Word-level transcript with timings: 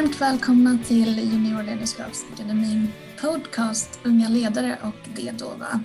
Varmt 0.00 0.20
välkomna 0.20 0.78
till 0.86 1.18
Juniorledarskapsakademin 1.18 2.88
podcast 3.20 4.00
Unga 4.04 4.28
ledare 4.28 4.78
och 4.82 5.08
det 5.16 5.30
dova. 5.30 5.80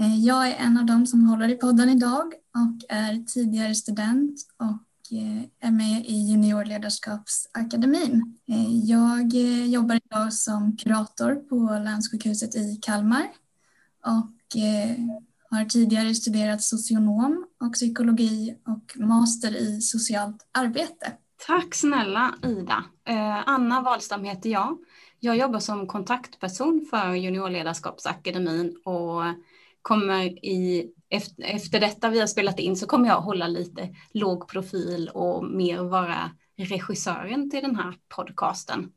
Eh, 0.00 0.24
jag 0.24 0.48
är 0.48 0.54
en 0.54 0.78
av 0.78 0.86
dem 0.86 1.06
som 1.06 1.24
håller 1.24 1.48
i 1.48 1.54
podden 1.54 1.88
idag 1.88 2.32
och 2.34 2.84
är 2.88 3.24
tidigare 3.26 3.74
student 3.74 4.40
och 4.56 4.82
eh, 5.18 5.42
är 5.60 5.70
med 5.70 6.06
i 6.06 6.14
Juniorledarskapsakademin. 6.14 8.38
Eh, 8.48 8.84
jag 8.84 9.34
jobbar 9.66 10.00
idag 10.04 10.32
som 10.32 10.76
kurator 10.76 11.34
på 11.34 11.80
Länssjukhuset 11.84 12.56
i 12.56 12.78
Kalmar 12.82 13.28
och 14.06 14.60
har 15.50 15.64
tidigare 15.64 16.14
studerat 16.14 16.62
socionom 16.62 17.46
och 17.60 17.72
psykologi 17.72 18.56
och 18.66 18.92
master 18.96 19.56
i 19.56 19.80
socialt 19.80 20.46
arbete. 20.52 21.12
Tack 21.46 21.74
snälla 21.74 22.34
Ida. 22.42 22.84
Eh, 23.04 23.48
Anna 23.48 23.80
Wahlstam 23.82 24.24
heter 24.24 24.50
jag. 24.50 24.78
Jag 25.20 25.36
jobbar 25.36 25.60
som 25.60 25.86
kontaktperson 25.86 26.86
för 26.90 27.14
Juniorledarskapsakademin 27.14 28.76
och 28.84 29.22
kommer 29.82 30.44
i, 30.46 30.92
efter, 31.08 31.44
efter 31.44 31.80
detta 31.80 32.10
vi 32.10 32.20
har 32.20 32.26
spelat 32.26 32.58
in 32.58 32.76
så 32.76 32.86
kommer 32.86 33.08
jag 33.08 33.20
hålla 33.20 33.48
lite 33.48 33.94
låg 34.12 34.48
profil 34.48 35.10
och 35.14 35.44
mer 35.44 35.78
vara 35.82 36.30
regissören 36.56 37.50
till 37.50 37.62
den 37.62 37.76
här 37.76 37.94
podcasten. 38.08 38.92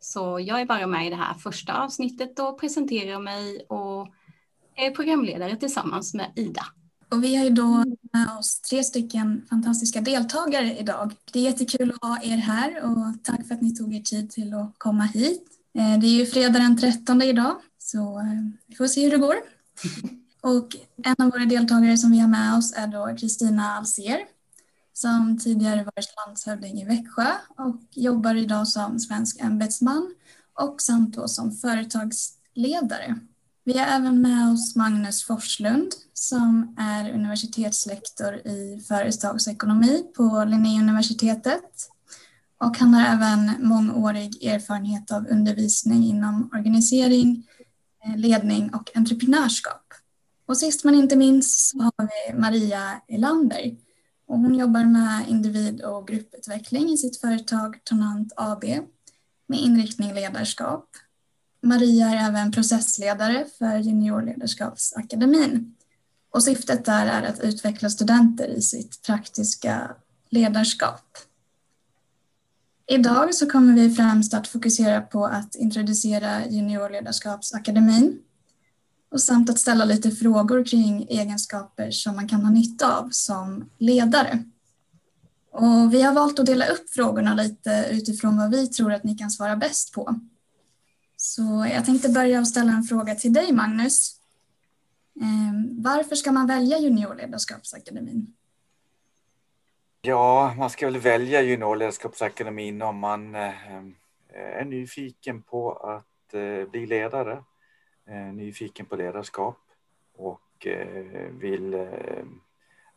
Så 0.00 0.40
jag 0.40 0.60
är 0.60 0.66
bara 0.66 0.86
med 0.86 1.06
i 1.06 1.10
det 1.10 1.16
här 1.16 1.34
första 1.34 1.82
avsnittet 1.82 2.38
och 2.38 2.60
presenterar 2.60 3.20
mig 3.20 3.66
och 3.68 4.08
är 4.74 4.90
programledare 4.90 5.56
tillsammans 5.56 6.14
med 6.14 6.32
Ida. 6.36 6.64
Och 7.14 7.24
vi 7.24 7.36
har 7.36 7.44
ju 7.44 7.50
då 7.50 7.84
med 8.12 8.38
oss 8.38 8.60
tre 8.60 8.84
stycken 8.84 9.46
fantastiska 9.50 10.00
deltagare 10.00 10.78
idag. 10.78 11.12
Det 11.32 11.38
är 11.38 11.42
jättekul 11.42 11.90
att 11.90 12.08
ha 12.08 12.22
er 12.22 12.36
här 12.36 12.82
och 12.84 13.22
tack 13.22 13.46
för 13.46 13.54
att 13.54 13.60
ni 13.60 13.74
tog 13.74 13.94
er 13.94 14.00
tid 14.00 14.30
till 14.30 14.54
att 14.54 14.74
komma 14.78 15.04
hit. 15.04 15.42
Eh, 15.78 15.98
det 16.00 16.06
är 16.06 16.18
ju 16.18 16.26
fredag 16.26 16.58
den 16.58 16.76
13 16.76 17.22
idag 17.22 17.56
så 17.78 18.18
eh, 18.18 18.24
vi 18.66 18.74
får 18.74 18.86
se 18.86 19.04
hur 19.04 19.10
det 19.10 19.16
går. 19.16 19.34
Och 20.40 20.76
en 21.04 21.26
av 21.26 21.32
våra 21.32 21.44
deltagare 21.44 21.98
som 21.98 22.10
vi 22.10 22.18
har 22.18 22.28
med 22.28 22.58
oss 22.58 22.72
är 22.76 22.86
då 22.86 23.16
Kristina 23.16 23.70
Alser 23.70 24.18
som 24.92 25.38
tidigare 25.38 25.84
varit 25.84 26.14
landshövding 26.26 26.80
i 26.80 26.84
Växjö 26.84 27.32
och 27.56 27.80
jobbar 27.90 28.34
idag 28.34 28.68
som 28.68 28.98
svensk 28.98 29.40
ämbetsman 29.40 30.14
och 30.54 30.80
samt 30.80 31.14
då 31.14 31.28
som 31.28 31.52
företagsledare. 31.52 33.18
Vi 33.66 33.78
har 33.78 33.86
även 33.86 34.20
med 34.20 34.52
oss 34.52 34.76
Magnus 34.76 35.24
Forslund 35.24 35.92
som 36.12 36.74
är 36.78 37.12
universitetslektor 37.14 38.34
i 38.34 38.84
företagsekonomi 38.88 40.02
på 40.16 40.44
Linnéuniversitetet. 40.46 41.90
Och 42.58 42.78
han 42.78 42.94
har 42.94 43.06
även 43.16 43.68
mångårig 43.68 44.44
erfarenhet 44.44 45.10
av 45.10 45.26
undervisning 45.30 46.04
inom 46.04 46.50
organisering, 46.52 47.46
eh, 48.04 48.16
ledning 48.16 48.74
och 48.74 48.90
entreprenörskap. 48.94 49.86
Och 50.46 50.56
sist 50.56 50.84
men 50.84 50.94
inte 50.94 51.16
minst 51.16 51.70
så 51.70 51.78
har 51.78 52.08
vi 52.08 52.38
Maria 52.40 53.00
Elander. 53.08 53.76
Och 54.26 54.38
hon 54.38 54.54
jobbar 54.54 54.84
med 54.84 55.28
individ 55.28 55.82
och 55.82 56.08
grupputveckling 56.08 56.88
i 56.88 56.96
sitt 56.96 57.20
företag 57.20 57.80
Tonant 57.84 58.32
AB 58.36 58.64
med 59.46 59.58
inriktning 59.58 60.14
ledarskap 60.14 60.88
Maria 61.64 62.06
är 62.06 62.28
även 62.28 62.52
processledare 62.52 63.46
för 63.58 63.78
Juniorledarskapsakademin. 63.78 65.74
Och 66.30 66.42
syftet 66.42 66.84
där 66.84 67.06
är 67.06 67.22
att 67.22 67.40
utveckla 67.40 67.90
studenter 67.90 68.48
i 68.48 68.62
sitt 68.62 69.02
praktiska 69.02 69.90
ledarskap. 70.30 71.18
Idag 72.86 73.34
så 73.34 73.50
kommer 73.50 73.74
vi 73.74 73.94
främst 73.94 74.34
att 74.34 74.48
fokusera 74.48 75.00
på 75.00 75.26
att 75.26 75.54
introducera 75.54 76.46
Juniorledarskapsakademin 76.46 78.18
och 79.10 79.22
samt 79.22 79.50
att 79.50 79.58
ställa 79.58 79.84
lite 79.84 80.10
frågor 80.10 80.64
kring 80.64 81.06
egenskaper 81.08 81.90
som 81.90 82.16
man 82.16 82.28
kan 82.28 82.44
ha 82.44 82.50
nytta 82.50 82.98
av 82.98 83.08
som 83.12 83.70
ledare. 83.78 84.44
Och 85.52 85.94
vi 85.94 86.02
har 86.02 86.12
valt 86.12 86.38
att 86.38 86.46
dela 86.46 86.66
upp 86.66 86.90
frågorna 86.90 87.34
lite 87.34 87.88
utifrån 87.90 88.36
vad 88.36 88.50
vi 88.50 88.66
tror 88.66 88.92
att 88.92 89.04
ni 89.04 89.14
kan 89.14 89.30
svara 89.30 89.56
bäst 89.56 89.92
på. 89.92 90.20
Så 91.24 91.66
jag 91.72 91.84
tänkte 91.84 92.08
börja 92.08 92.40
och 92.40 92.48
ställa 92.48 92.72
en 92.72 92.82
fråga 92.82 93.14
till 93.14 93.32
dig 93.32 93.52
Magnus. 93.52 94.20
Ehm, 95.20 95.82
varför 95.82 96.16
ska 96.16 96.32
man 96.32 96.46
välja 96.46 96.78
Juniorledarskapsakademin? 96.78 98.34
Ja, 100.02 100.54
man 100.58 100.70
ska 100.70 100.86
väl 100.86 100.98
välja 100.98 101.42
Juniorledarskapsakademin 101.42 102.82
om 102.82 102.98
man 102.98 103.34
eh, 103.34 103.52
är 104.32 104.64
nyfiken 104.64 105.42
på 105.42 105.72
att 105.72 106.34
eh, 106.34 106.70
bli 106.70 106.86
ledare, 106.86 107.44
eh, 108.08 108.34
nyfiken 108.34 108.86
på 108.86 108.96
ledarskap 108.96 109.58
och 110.16 110.40
vill 111.30 111.88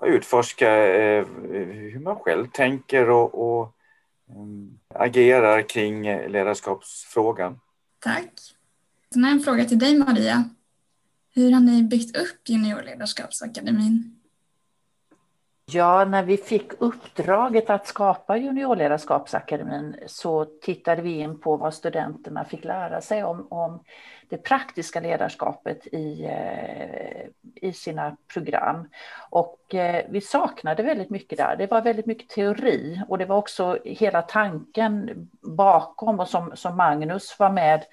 utforska 0.02 0.72
hur 0.72 2.00
man 2.00 2.16
själv 2.16 2.48
tänker 2.48 3.10
och, 3.10 3.60
och 3.60 3.74
mm, 4.30 4.80
agerar 4.88 5.62
kring 5.62 6.04
ledarskapsfrågan. 6.28 7.60
Tack. 8.00 8.56
Sen 9.14 9.24
har 9.24 9.32
jag 9.32 9.38
en 9.38 9.44
fråga 9.44 9.66
till 9.66 9.80
dig 9.80 9.98
Maria. 9.98 10.50
Hur 11.34 11.52
har 11.52 11.60
ni 11.60 11.84
byggt 11.84 12.18
upp 12.18 12.50
Juniorledarskapsakademin? 12.50 14.17
Ja, 15.72 16.06
när 16.06 16.24
vi 16.24 16.38
fick 16.38 16.72
uppdraget 16.80 17.70
att 17.70 17.88
skapa 17.88 18.38
Juniorledarskapsakademin 18.38 19.96
så 20.06 20.46
tittade 20.46 21.02
vi 21.02 21.20
in 21.20 21.40
på 21.40 21.58
vad 21.58 21.74
studenterna 21.74 22.46
fick 22.46 22.64
lära 22.64 23.02
sig 23.02 23.24
om, 23.24 23.48
om 23.50 23.80
det 24.30 24.38
praktiska 24.38 25.00
ledarskapet 25.00 25.88
i, 25.88 26.26
eh, 26.26 27.28
i 27.70 27.74
sina 27.74 28.18
program. 28.34 28.90
Och 29.30 29.76
eh, 29.76 30.06
vi 30.10 30.22
saknade 30.22 30.84
väldigt 30.84 31.10
mycket 31.10 31.38
där. 31.38 31.56
Det 31.56 31.72
var 31.72 31.82
väldigt 31.82 32.06
mycket 32.06 32.30
teori 32.30 33.02
och 33.08 33.18
det 33.18 33.26
var 33.26 33.38
också 33.38 33.78
hela 33.86 34.22
tanken 34.22 35.10
bakom 35.42 36.20
och 36.20 36.28
som, 36.28 36.52
som 36.56 36.78
Magnus 36.78 37.40
var 37.40 37.50
med 37.50 37.84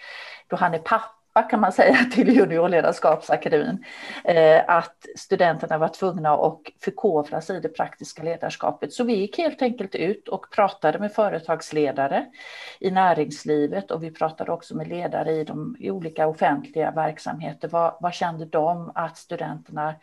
då 0.47 0.57
han 0.57 0.75
är 0.75 0.79
pappa 0.79 1.14
kan 1.43 1.61
man 1.61 1.73
säga 1.73 1.97
till 2.13 2.37
Juniorledarskapsakademin. 2.37 3.85
Eh, 4.25 4.63
att 4.67 5.07
studenterna 5.17 5.79
var 5.79 5.89
tvungna 5.89 6.31
att 6.31 6.61
förkovra 6.81 7.41
sig 7.41 7.57
i 7.57 7.61
det 7.61 7.69
praktiska 7.69 8.23
ledarskapet. 8.23 8.93
Så 8.93 9.05
vi 9.05 9.15
gick 9.15 9.39
helt 9.39 9.63
enkelt 9.63 9.95
ut 9.95 10.29
och 10.29 10.51
pratade 10.51 10.99
med 10.99 11.13
företagsledare 11.13 12.27
i 12.81 12.91
näringslivet 12.91 13.91
och 13.91 14.03
vi 14.03 14.11
pratade 14.11 14.53
också 14.53 14.77
med 14.77 14.89
ledare 14.89 15.33
i, 15.33 15.45
de, 15.45 15.77
i 15.79 15.91
olika 15.91 16.27
offentliga 16.27 16.91
verksamheter. 16.91 17.69
Vad, 17.69 17.97
vad 18.01 18.15
kände 18.15 18.45
de 18.45 18.93
att 18.95 19.17
studenterna 19.17 19.95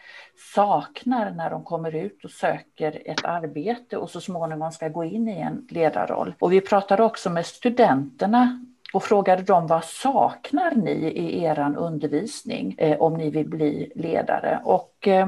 saknar 0.56 1.32
när 1.32 1.50
de 1.50 1.64
kommer 1.64 1.96
ut 1.96 2.26
och 2.26 2.32
söker 2.32 3.02
ett 3.06 3.26
arbete 3.26 3.98
och 3.98 4.10
så 4.10 4.22
småningom 4.22 4.72
ska 4.72 4.88
gå 4.88 5.04
in 5.04 5.28
i 5.28 5.40
en 5.40 5.68
ledarroll? 5.70 6.36
Och 6.40 6.52
vi 6.52 6.62
pratade 6.62 7.04
också 7.04 7.30
med 7.30 7.46
studenterna 7.46 8.66
och 8.94 9.04
frågade 9.04 9.44
dem 9.44 9.68
vad 9.68 9.84
saknar 9.84 10.76
ni 10.76 10.92
i 10.92 11.44
er 11.44 11.76
undervisning 11.78 12.76
eh, 12.78 13.02
om 13.02 13.14
ni 13.14 13.30
vill 13.30 13.50
bli 13.50 13.92
ledare? 13.96 14.62
Och 14.64 15.08
eh, 15.08 15.28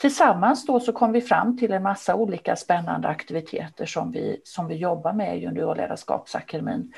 tillsammans 0.00 0.66
då 0.66 0.80
så 0.80 0.92
kom 0.92 1.12
vi 1.12 1.20
fram 1.20 1.58
till 1.58 1.72
en 1.72 1.82
massa 1.82 2.14
olika 2.14 2.56
spännande 2.56 3.08
aktiviteter 3.08 3.86
som 3.86 4.10
vi, 4.10 4.40
som 4.44 4.66
vi 4.66 4.74
jobbar 4.74 5.12
med 5.12 5.36
i 5.36 5.40
Juniorledarskapsakademin. 5.40 6.92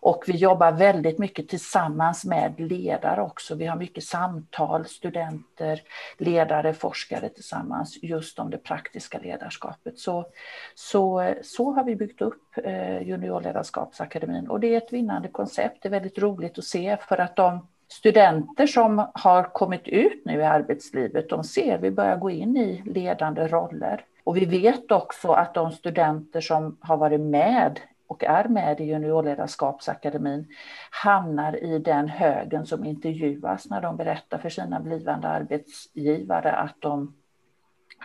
Och 0.00 0.24
vi 0.26 0.32
jobbar 0.32 0.72
väldigt 0.72 1.18
mycket 1.18 1.48
tillsammans 1.48 2.24
med 2.24 2.60
ledare 2.60 3.22
också. 3.22 3.54
Vi 3.54 3.66
har 3.66 3.76
mycket 3.76 4.04
samtal, 4.04 4.86
studenter, 4.86 5.80
ledare, 6.18 6.74
forskare 6.74 7.28
tillsammans 7.28 7.98
just 8.02 8.38
om 8.38 8.50
det 8.50 8.58
praktiska 8.58 9.18
ledarskapet. 9.18 9.98
Så, 9.98 10.26
så, 10.74 11.34
så 11.42 11.72
har 11.72 11.84
vi 11.84 11.96
byggt 11.96 12.22
upp 12.22 12.42
eh, 12.64 13.02
Juniorledarskapsakademin 13.02 14.48
och 14.48 14.60
det 14.60 14.74
är 14.74 14.78
ett 14.78 14.92
vinnande 14.92 15.28
koncept. 15.28 15.82
Det 15.82 15.88
är 15.88 15.90
väldigt 15.90 16.18
roligt 16.18 16.58
att 16.58 16.64
se 16.64 16.96
för 17.08 17.20
att 17.20 17.36
de 17.36 17.66
studenter 17.88 18.66
som 18.66 19.06
har 19.14 19.42
kommit 19.42 19.88
ut 19.88 20.22
nu 20.24 20.40
i 20.40 20.44
arbetslivet, 20.44 21.28
de 21.28 21.44
ser 21.44 21.78
vi 21.78 21.90
börjar 21.90 22.16
gå 22.16 22.30
in 22.30 22.56
i 22.56 22.82
ledande 22.84 23.48
roller. 23.48 24.04
Och 24.24 24.36
vi 24.36 24.44
vet 24.44 24.90
också 24.90 25.32
att 25.32 25.54
de 25.54 25.72
studenter 25.72 26.40
som 26.40 26.76
har 26.80 26.96
varit 26.96 27.20
med 27.20 27.80
och 28.06 28.24
är 28.24 28.48
med 28.48 28.80
i 28.80 28.84
Juniorledarskapsakademin 28.84 30.46
hamnar 30.90 31.64
i 31.64 31.78
den 31.78 32.08
högen 32.08 32.66
som 32.66 32.84
intervjuas 32.84 33.70
när 33.70 33.80
de 33.80 33.96
berättar 33.96 34.38
för 34.38 34.48
sina 34.48 34.80
blivande 34.80 35.28
arbetsgivare 35.28 36.52
att 36.52 36.76
de, 36.78 37.14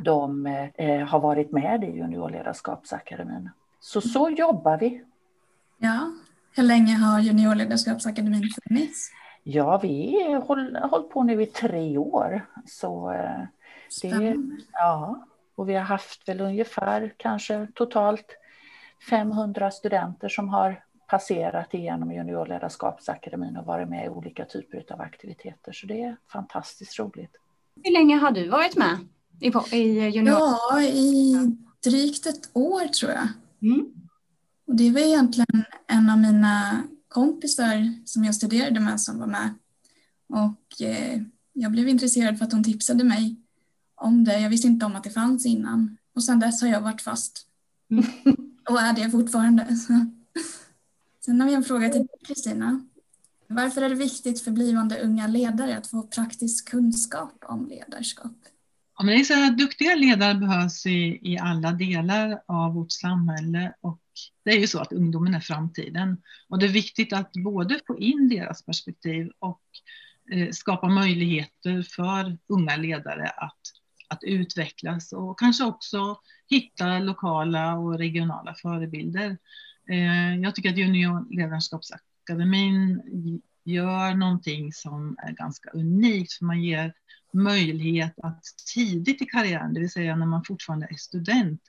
de 0.02 0.46
eh, 0.76 1.08
har 1.08 1.20
varit 1.20 1.52
med 1.52 1.84
i 1.84 1.98
Juniorledarskapsakademin. 1.98 3.50
Så 3.80 4.02
så 4.02 4.30
jobbar 4.30 4.78
vi. 4.78 5.04
Ja, 5.78 6.12
hur 6.56 6.64
länge 6.64 6.94
har 6.94 7.20
Juniorledarskapsakademin 7.20 8.44
funnits? 8.44 9.12
Ja, 9.44 9.78
vi 9.78 10.24
har 10.34 10.88
hållit 10.88 11.10
på 11.10 11.24
nu 11.24 11.42
i 11.42 11.46
tre 11.46 11.98
år. 11.98 12.46
Så 12.68 13.12
eh, 13.12 13.42
det, 14.02 14.36
ja, 14.74 15.26
och 15.56 15.70
vi 15.70 15.74
har 15.74 15.84
haft 15.84 16.30
väl 16.30 16.42
ungefär 16.42 17.14
kanske 17.18 17.68
totalt 17.76 18.26
500 19.10 19.72
studenter 19.72 20.30
som 20.30 20.50
har 20.50 20.84
passerat 21.08 21.74
igenom 21.74 22.12
juniorledarskapsakademin 22.12 23.58
och 23.58 23.66
varit 23.66 23.90
med 23.90 24.06
i 24.06 24.10
olika 24.10 24.46
typer 24.46 24.86
av 24.90 25.02
aktiviteter. 25.02 25.72
Så 25.72 25.88
det 25.88 26.04
är 26.04 26.18
fantastiskt 26.32 27.00
roligt. 27.00 27.32
Hur 27.84 27.94
länge 27.94 28.18
har 28.18 28.32
du 28.32 28.50
varit 28.50 28.78
med 28.78 28.98
i, 29.40 29.76
i 29.78 30.10
junior? 30.10 30.36
Ja, 30.40 30.82
i 30.82 31.36
drygt 31.84 32.26
ett 32.26 32.50
år 32.54 32.88
tror 32.88 33.12
jag. 33.12 33.28
Mm. 33.62 33.94
Och 34.68 34.76
det 34.76 34.92
var 34.92 35.02
egentligen 35.02 35.64
en 35.88 36.10
av 36.10 36.18
mina 36.18 36.84
kompisar 37.12 37.94
som 38.06 38.24
jag 38.24 38.36
studerade 38.36 38.80
med 38.80 39.02
som 39.02 39.20
var 39.20 39.28
med. 39.28 39.54
Och 40.30 40.82
eh, 40.82 41.22
jag 41.54 41.72
blev 41.72 41.88
intresserad 41.88 42.38
för 42.38 42.46
att 42.46 42.52
hon 42.52 42.64
tipsade 42.64 43.04
mig 43.04 43.36
om 43.96 44.24
det. 44.24 44.40
Jag 44.40 44.50
visste 44.50 44.68
inte 44.68 44.86
om 44.86 44.96
att 44.96 45.04
det 45.04 45.10
fanns 45.10 45.46
innan. 45.46 45.98
Och 46.16 46.24
sedan 46.24 46.40
dess 46.40 46.62
har 46.62 46.70
jag 46.70 46.82
varit 46.82 47.02
fast. 47.02 47.48
Och 48.70 48.82
är 48.82 48.94
det 48.94 49.12
fortfarande. 49.12 49.68
Sen 51.26 51.42
har 51.42 51.48
vi 51.48 51.54
en 51.54 51.64
fråga 51.64 51.90
till 51.90 52.08
Kristina. 52.28 52.86
Varför 53.48 53.82
är 53.82 53.90
det 53.90 53.96
viktigt 53.96 54.42
för 54.42 54.52
blivande 54.52 55.02
unga 55.02 55.28
ledare 55.28 55.78
att 55.78 55.88
få 55.88 56.04
praktisk 56.04 56.70
kunskap 56.70 57.44
om 57.46 57.68
ledarskap? 57.68 58.38
Ja, 58.98 59.04
men 59.04 59.16
det 59.16 59.22
är 59.22 59.24
så 59.24 59.34
här, 59.34 59.52
duktiga 59.52 59.96
ledare 59.96 60.36
behövs 60.36 60.86
i, 60.86 61.20
i 61.22 61.38
alla 61.38 61.72
delar 61.72 62.42
av 62.46 62.74
vårt 62.74 62.92
samhälle 62.92 63.74
och 63.82 64.00
det 64.44 64.52
är 64.52 64.60
ju 64.60 64.68
så 64.68 64.80
att 64.80 64.94
ungdomen 64.94 65.34
är 65.34 65.40
framtiden. 65.40 66.22
Och 66.50 66.60
det 66.60 66.66
är 66.66 66.70
viktigt 66.70 67.14
att 67.14 67.32
både 67.34 67.80
få 67.88 68.00
in 68.00 68.30
deras 68.30 68.66
perspektiv 68.66 69.32
och 69.40 69.62
eh, 70.32 70.50
skapa 70.52 70.88
möjligheter 70.88 71.84
för 71.96 72.38
unga 72.48 72.76
ledare 72.76 73.30
att, 73.30 73.60
att 74.08 74.24
utvecklas 74.24 75.14
och 75.14 75.40
kanske 75.40 75.64
också 75.64 76.20
hitta 76.50 77.00
lokala 77.00 77.76
och 77.76 77.98
regionala 77.98 78.56
förebilder. 78.62 79.38
Eh, 79.90 80.36
jag 80.36 80.56
tycker 80.56 80.70
att 80.70 80.78
Juniorledarskapsakademin 80.78 83.02
gör 83.64 84.14
någonting 84.14 84.74
som 84.74 85.16
är 85.18 85.32
ganska 85.32 85.70
unikt, 85.70 86.34
för 86.34 86.46
man 86.46 86.64
ger 86.64 86.94
möjlighet 87.34 88.14
att 88.24 88.44
tidigt 88.74 89.22
i 89.22 89.26
karriären, 89.26 89.74
det 89.74 89.80
vill 89.80 89.92
säga 89.92 90.16
när 90.16 90.26
man 90.26 90.44
fortfarande 90.44 90.88
är 90.90 90.96
student, 90.96 91.62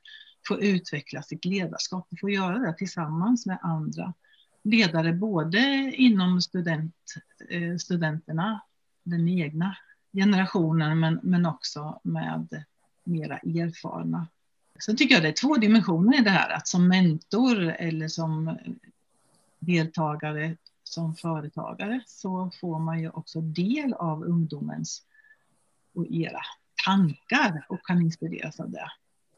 få 0.53 0.61
utveckla 0.61 1.23
sitt 1.23 1.45
ledarskap 1.45 2.09
och 2.11 2.19
få 2.21 2.31
göra 2.31 2.59
det 2.59 2.73
tillsammans 2.73 3.47
med 3.47 3.59
andra 3.63 4.15
ledare, 4.63 5.13
både 5.13 5.93
inom 5.97 6.43
student, 6.43 6.95
eh, 7.49 7.77
studenterna, 7.77 8.61
den 9.03 9.29
egna 9.29 9.77
generationen, 10.13 11.01
men, 11.01 11.21
men 11.23 11.47
också 11.47 12.01
med 12.03 12.65
mera 13.05 13.39
erfarna. 13.39 14.27
Sen 14.85 14.97
tycker 14.97 15.15
jag 15.15 15.23
det 15.23 15.29
är 15.29 15.33
två 15.33 15.57
dimensioner 15.57 16.21
i 16.21 16.25
det 16.25 16.31
här, 16.31 16.51
att 16.51 16.69
som 16.69 16.89
mentor 16.89 17.63
eller 17.63 18.09
som 18.09 18.59
deltagare 19.59 20.57
som 20.85 21.15
företagare 21.15 22.01
så 22.07 22.51
får 22.61 22.79
man 22.79 23.01
ju 23.01 23.11
också 23.11 23.41
del 23.41 23.93
av 23.93 24.23
ungdomens 24.23 25.03
och 25.95 26.07
era 26.07 26.41
tankar 26.85 27.67
och 27.69 27.87
kan 27.87 28.03
inspireras 28.03 28.61
av 28.61 28.71
det. 28.71 28.91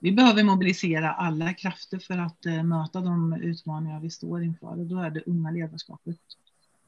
Vi 0.05 0.13
behöver 0.13 0.45
mobilisera 0.45 1.13
alla 1.13 1.55
krafter 1.55 1.99
för 1.99 2.19
att 2.19 2.47
eh, 2.47 2.63
möta 2.63 3.01
de 3.01 3.33
utmaningar 3.33 4.01
vi 4.01 4.11
står 4.11 4.43
inför 4.43 4.81
och 4.81 4.87
då 4.87 4.99
är 4.99 5.11
det 5.11 5.23
unga 5.27 5.51
ledarskapet 5.51 6.19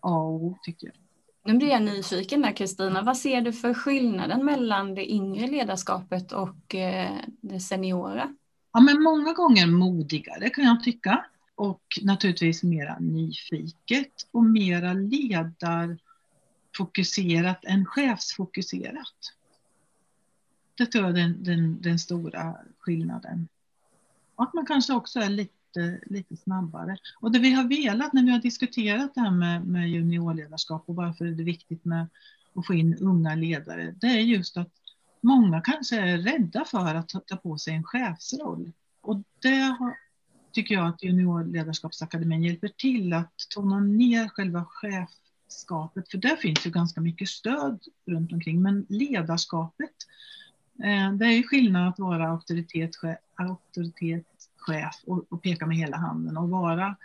A 0.01 0.19
och 0.19 0.45
O 0.45 0.59
tycker 0.63 0.87
jag. 0.87 0.95
Nu 1.53 1.59
blir 1.59 1.69
jag 1.69 1.83
nyfiken 1.83 2.43
där 2.43 2.53
Kristina. 2.53 3.03
Vad 3.03 3.17
ser 3.17 3.41
du 3.41 3.53
för 3.53 3.75
skillnaden 3.75 4.45
mellan 4.45 4.95
det 4.95 5.13
yngre 5.13 5.47
ledarskapet 5.47 6.33
och 6.33 6.75
eh, 6.75 7.17
det 7.41 7.61
seniora? 7.61 8.35
Ja, 8.73 8.81
men 8.81 9.03
många 9.03 9.33
gånger 9.33 9.67
modigare 9.67 10.51
kan 10.51 10.65
jag 10.65 10.83
tycka 10.83 11.25
och 11.55 11.83
naturligtvis 12.03 12.63
mera 12.63 12.99
nyfiket 12.99 14.29
och 14.31 14.45
mera 14.45 14.93
ledarfokuserat 14.93 17.65
än 17.65 17.87
chefsfokuserat. 17.87 19.36
Det 20.77 20.87
tror 20.87 21.05
jag 21.05 21.19
är 21.19 21.23
den, 21.23 21.45
den, 21.45 21.83
den 21.83 21.99
stora 21.99 22.57
skillnaden. 22.79 23.49
Och 24.35 24.45
att 24.45 24.55
man 24.55 24.67
kanske 24.67 24.93
också 24.93 25.21
är 25.21 25.29
lite, 25.29 26.01
lite 26.07 26.37
snabbare. 26.37 26.97
Och 27.21 27.33
det 27.33 27.39
vi 27.39 27.53
har 27.53 27.65
velat 27.65 28.13
när 28.13 28.23
vi 28.23 28.31
har 28.31 28.39
diskuterat 28.39 29.15
det 29.15 29.21
här 29.21 29.31
med, 29.31 29.67
med 29.67 29.91
juniorledarskap 29.91 30.85
och 30.87 30.95
varför 30.95 31.25
är 31.27 31.31
det 31.31 31.45
viktigt 31.45 31.85
med 31.85 32.07
att 32.55 32.67
få 32.67 32.75
in 32.75 32.97
unga 33.01 33.35
ledare, 33.35 33.95
det 34.01 34.07
är 34.07 34.21
just 34.21 34.57
att 34.57 34.71
många 35.21 35.61
kanske 35.61 36.01
är 36.01 36.19
rädda 36.19 36.65
för 36.65 36.95
att 36.95 37.09
ta 37.27 37.37
på 37.37 37.59
sig 37.59 37.75
en 37.75 37.85
chefsroll. 37.85 38.73
Och 39.01 39.23
det 39.43 39.61
har, 39.61 39.97
tycker 40.53 40.75
jag 40.75 40.87
att 40.87 41.03
Juniorledarskapsakademin 41.03 42.43
hjälper 42.43 42.69
till 42.69 43.13
att 43.13 43.35
tona 43.55 43.81
ner 43.81 44.29
själva 44.29 44.65
chefskapet, 44.65 46.11
för 46.11 46.19
där 46.19 46.37
finns 46.37 46.67
ju 46.67 46.71
ganska 46.71 47.01
mycket 47.01 47.29
stöd 47.29 47.83
runt 48.07 48.33
omkring, 48.33 48.63
men 48.63 48.87
ledarskapet, 48.89 49.95
Eh, 50.85 51.13
det 51.13 51.25
är 51.25 51.33
ju 51.33 51.43
skillnad 51.43 51.89
att 51.89 51.99
vara 51.99 52.29
auktoritetschef, 52.29 53.19
auktoritetschef 53.35 54.95
och, 55.07 55.25
och 55.29 55.43
peka 55.43 55.67
med 55.67 55.77
hela 55.77 55.97
handen 55.97 56.37
och 56.37 56.49
vara 56.49 56.97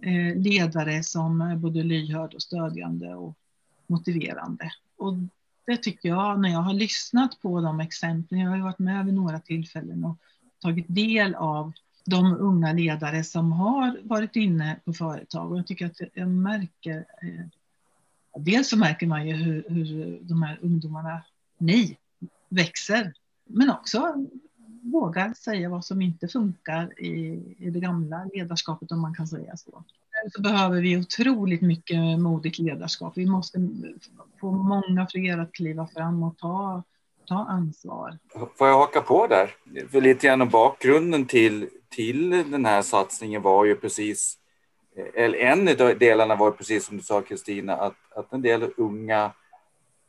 eh, 0.00 0.36
ledare 0.36 1.02
som 1.02 1.40
är 1.40 1.56
både 1.56 1.82
lyhörd 1.82 2.34
och 2.34 2.42
stödjande 2.42 3.14
och 3.14 3.36
motiverande. 3.86 4.72
Och 4.96 5.14
det 5.66 5.76
tycker 5.76 6.08
jag, 6.08 6.40
när 6.40 6.48
jag 6.48 6.58
har 6.58 6.74
lyssnat 6.74 7.40
på 7.42 7.60
de 7.60 7.80
exemplen, 7.80 8.40
jag 8.40 8.48
har 8.48 8.56
ju 8.56 8.62
varit 8.62 8.78
med 8.78 9.04
vid 9.04 9.14
några 9.14 9.40
tillfällen 9.40 10.04
och 10.04 10.16
tagit 10.62 10.86
del 10.88 11.34
av 11.34 11.72
de 12.04 12.36
unga 12.36 12.72
ledare 12.72 13.24
som 13.24 13.52
har 13.52 13.98
varit 14.02 14.36
inne 14.36 14.80
på 14.84 14.92
företag. 14.92 15.52
Och 15.52 15.58
jag 15.58 15.66
tycker 15.66 15.86
att 15.86 16.00
jag 16.14 16.28
märker, 16.28 17.04
eh, 17.22 17.46
dels 18.38 18.68
så 18.68 18.78
märker 18.78 19.06
man 19.06 19.28
ju 19.28 19.34
hur, 19.34 19.64
hur 19.68 20.18
de 20.22 20.42
här 20.42 20.58
ungdomarna, 20.62 21.22
ni, 21.58 21.96
växer. 22.48 23.12
Men 23.46 23.70
också 23.70 24.26
vågar 24.82 25.34
säga 25.34 25.68
vad 25.68 25.84
som 25.84 26.02
inte 26.02 26.28
funkar 26.28 27.00
i, 27.00 27.42
i 27.58 27.70
det 27.70 27.80
gamla 27.80 28.24
ledarskapet 28.34 28.92
om 28.92 29.00
man 29.00 29.14
kan 29.14 29.26
säga 29.26 29.56
så. 29.56 29.84
Så 30.34 30.42
behöver 30.42 30.80
vi 30.80 30.96
otroligt 30.96 31.62
mycket 31.62 32.18
modigt 32.18 32.58
ledarskap. 32.58 33.12
Vi 33.16 33.26
måste 33.26 33.68
få 34.40 34.52
många 34.52 35.06
fler 35.10 35.38
att 35.38 35.52
kliva 35.52 35.86
fram 35.86 36.22
och 36.22 36.38
ta 36.38 36.82
ta 37.28 37.44
ansvar. 37.48 38.18
Får 38.56 38.68
jag 38.68 38.78
haka 38.78 39.00
på 39.00 39.26
där? 39.26 39.54
För 39.90 40.00
lite 40.00 40.26
grann 40.26 40.42
om 40.42 40.48
bakgrunden 40.48 41.26
till, 41.26 41.68
till 41.88 42.30
den 42.30 42.64
här 42.64 42.82
satsningen 42.82 43.42
var 43.42 43.64
ju 43.64 43.74
precis, 43.74 44.38
eh, 44.96 45.24
eller 45.24 45.38
en 45.38 45.68
av 45.68 45.98
delarna 45.98 46.36
var 46.36 46.50
precis 46.50 46.86
som 46.86 46.96
du 46.96 47.02
sa 47.02 47.20
Kristina, 47.20 47.76
att, 47.76 47.96
att 48.16 48.32
en 48.32 48.42
del 48.42 48.70
unga 48.76 49.32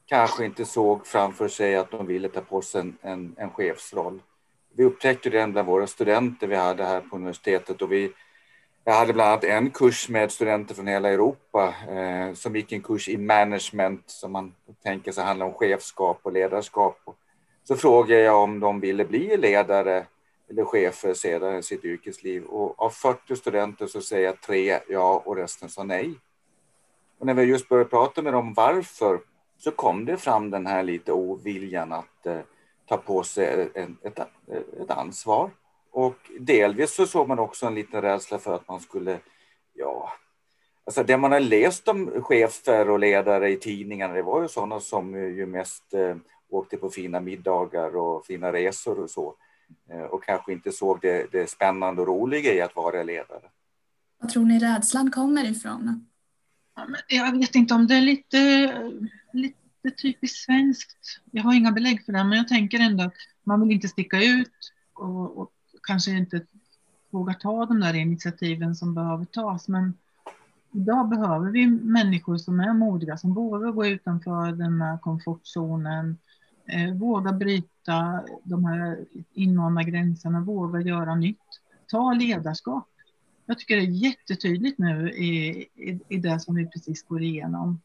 kanske 0.09 0.45
inte 0.45 0.65
såg 0.65 1.07
framför 1.07 1.47
sig 1.47 1.75
att 1.75 1.91
de 1.91 2.07
ville 2.07 2.29
ta 2.29 2.41
på 2.41 2.61
sig 2.61 2.81
en, 2.81 2.97
en, 3.01 3.35
en 3.37 3.49
chefsroll. 3.49 4.21
Vi 4.75 4.83
upptäckte 4.83 5.29
det 5.29 5.47
bland 5.47 5.67
våra 5.67 5.87
studenter 5.87 6.47
vi 6.47 6.55
hade 6.55 6.85
här 6.85 7.01
på 7.01 7.15
universitetet 7.15 7.81
och 7.81 7.91
vi 7.91 8.11
jag 8.83 8.93
hade 8.93 9.13
bland 9.13 9.29
annat 9.29 9.43
en 9.43 9.71
kurs 9.71 10.09
med 10.09 10.31
studenter 10.31 10.75
från 10.75 10.87
hela 10.87 11.09
Europa 11.09 11.73
eh, 11.89 12.33
som 12.33 12.55
gick 12.55 12.71
en 12.71 12.81
kurs 12.81 13.09
i 13.09 13.17
management 13.17 14.03
som 14.05 14.31
man 14.31 14.53
tänker 14.83 15.11
sig 15.11 15.23
handlar 15.23 15.45
om 15.45 15.53
chefskap 15.53 16.19
och 16.23 16.31
ledarskap. 16.31 16.97
Så 17.63 17.75
frågade 17.75 18.21
jag 18.21 18.43
om 18.43 18.59
de 18.59 18.79
ville 18.79 19.05
bli 19.05 19.37
ledare 19.37 20.05
eller 20.49 20.65
chefer 20.65 21.13
senare 21.13 21.57
i 21.57 21.63
sitt 21.63 21.85
yrkesliv 21.85 22.43
och 22.43 22.81
av 22.81 22.89
40 22.89 23.35
studenter 23.35 23.87
så 23.87 24.01
säger 24.01 24.25
jag 24.25 24.41
tre 24.41 24.79
ja 24.87 25.23
och 25.25 25.35
resten 25.35 25.69
sa 25.69 25.83
nej. 25.83 26.13
Och 27.19 27.25
när 27.25 27.33
vi 27.33 27.43
just 27.43 27.69
började 27.69 27.89
prata 27.89 28.21
med 28.21 28.33
dem 28.33 28.53
varför 28.53 29.19
så 29.59 29.71
kom 29.71 30.05
det 30.05 30.17
fram 30.17 30.49
den 30.49 30.65
här 30.65 30.83
lite 30.83 31.11
oviljan 31.11 31.91
att 31.91 32.25
eh, 32.25 32.39
ta 32.85 32.97
på 32.97 33.23
sig 33.23 33.71
eh, 33.75 33.83
ett, 33.83 34.19
ett, 34.19 34.27
ett 34.81 34.91
ansvar. 34.91 35.51
Och 35.91 36.17
delvis 36.39 36.95
så 36.95 37.07
såg 37.07 37.27
man 37.27 37.39
också 37.39 37.65
en 37.65 37.75
liten 37.75 38.01
rädsla 38.01 38.39
för 38.39 38.55
att 38.55 38.67
man 38.67 38.79
skulle, 38.79 39.19
ja, 39.73 40.09
alltså 40.85 41.03
det 41.03 41.17
man 41.17 41.31
har 41.31 41.39
läst 41.39 41.87
om 41.87 42.23
chefer 42.23 42.89
och 42.89 42.99
ledare 42.99 43.49
i 43.49 43.57
tidningarna, 43.57 44.13
det 44.13 44.21
var 44.21 44.41
ju 44.41 44.47
sådana 44.47 44.79
som 44.79 45.13
ju 45.15 45.45
mest 45.45 45.93
eh, 45.93 46.15
åkte 46.49 46.77
på 46.77 46.89
fina 46.89 47.19
middagar 47.19 47.95
och 47.95 48.25
fina 48.25 48.53
resor 48.53 48.99
och 48.99 49.09
så. 49.09 49.35
Eh, 49.89 50.01
och 50.01 50.23
kanske 50.23 50.51
inte 50.51 50.71
såg 50.71 50.99
det, 51.01 51.31
det 51.31 51.49
spännande 51.49 52.01
och 52.01 52.07
roliga 52.07 52.53
i 52.53 52.61
att 52.61 52.75
vara 52.75 53.03
ledare. 53.03 53.49
Vad 54.21 54.31
tror 54.31 54.45
ni 54.45 54.59
rädslan 54.59 55.11
kommer 55.11 55.51
ifrån? 55.51 56.08
Jag 57.07 57.39
vet 57.39 57.55
inte 57.55 57.73
om 57.73 57.87
det 57.87 57.95
är 57.95 58.01
lite, 58.01 58.73
lite 59.33 59.91
typiskt 60.01 60.37
svenskt. 60.45 61.19
Jag 61.31 61.43
har 61.43 61.53
inga 61.53 61.71
belägg 61.71 62.05
för 62.05 62.13
det, 62.13 62.23
men 62.23 62.37
jag 62.37 62.47
tänker 62.47 62.79
ändå 62.79 63.03
att 63.03 63.13
man 63.43 63.61
vill 63.61 63.71
inte 63.71 63.87
sticka 63.87 64.23
ut 64.23 64.73
och, 64.93 65.37
och 65.37 65.51
kanske 65.87 66.11
inte 66.11 66.41
vågar 67.09 67.33
ta 67.33 67.65
de 67.65 67.79
där 67.79 67.93
initiativen 67.93 68.75
som 68.75 68.93
behöver 68.93 69.25
tas. 69.25 69.67
Men 69.67 69.93
idag 70.73 71.09
behöver 71.09 71.51
vi 71.51 71.67
människor 71.67 72.37
som 72.37 72.59
är 72.59 72.73
modiga, 72.73 73.17
som 73.17 73.33
vågar 73.33 73.71
gå 73.71 73.85
utanför 73.85 74.51
den 74.51 74.81
här 74.81 74.97
komfortzonen, 74.97 76.17
eh, 76.65 76.93
vågar 76.93 77.33
bryta 77.33 78.23
de 78.43 78.65
här 78.65 79.05
invanda 79.33 79.83
gränserna, 79.83 80.41
vågar 80.41 80.79
göra 80.79 81.15
nytt, 81.15 81.61
ta 81.87 82.13
ledarskap. 82.13 82.87
Jag 83.49 83.59
tycker 83.59 83.75
det 83.75 83.81
är 83.81 83.85
jättetydligt 83.85 84.79
nu 84.79 85.11
i, 85.11 85.49
i, 85.75 85.99
i 86.09 86.17
det 86.17 86.39
som 86.39 86.55
vi 86.55 86.65
precis 86.65 87.03
går 87.03 87.21
igenom. 87.21 87.81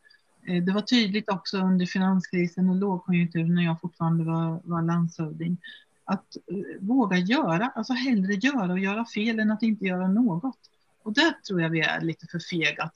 Eh, 0.47 0.63
det 0.63 0.73
var 0.73 0.81
tydligt 0.81 1.29
också 1.29 1.59
under 1.59 1.87
finanskrisen 1.87 2.69
och 2.69 2.77
lågkonjunkturen 2.77 3.55
när 3.55 3.63
jag 3.65 3.81
fortfarande 3.81 4.25
var, 4.25 4.61
var 4.65 4.83
landshövding. 4.83 5.57
Att 6.05 6.37
eh, 6.37 6.81
våga 6.81 7.17
göra, 7.17 7.73
alltså 7.75 7.93
hellre 7.93 8.35
göra 8.35 8.73
och 8.73 8.79
göra 8.79 9.05
fel 9.05 9.41
än 9.41 9.51
att 9.51 9.63
inte 9.63 9.85
göra 9.85 10.09
något. 10.09 10.59
Och 11.03 11.13
där 11.13 11.33
tror 11.47 11.63
jag 11.63 11.71
vi 11.71 11.81
är 11.81 12.01
lite 12.01 12.27
förfegat. 12.27 12.93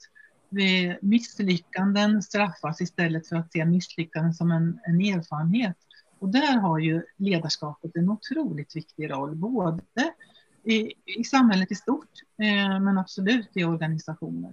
Vi 0.49 0.97
misslyckanden 1.01 2.21
straffas 2.21 2.81
istället 2.81 3.27
för 3.27 3.35
att 3.35 3.51
se 3.51 3.65
misslyckanden 3.65 4.33
som 4.33 4.51
en, 4.51 4.79
en 4.83 5.01
erfarenhet. 5.01 5.77
Och 6.19 6.29
där 6.29 6.57
har 6.57 6.79
ju 6.79 7.03
ledarskapet 7.17 7.95
en 7.95 8.09
otroligt 8.09 8.75
viktig 8.75 9.11
roll, 9.11 9.35
både 9.35 9.81
i, 10.63 10.93
i 11.05 11.23
samhället 11.23 11.71
i 11.71 11.75
stort, 11.75 12.09
eh, 12.37 12.79
men 12.79 12.97
absolut 12.97 13.49
i 13.53 13.63
organisationer. 13.63 14.51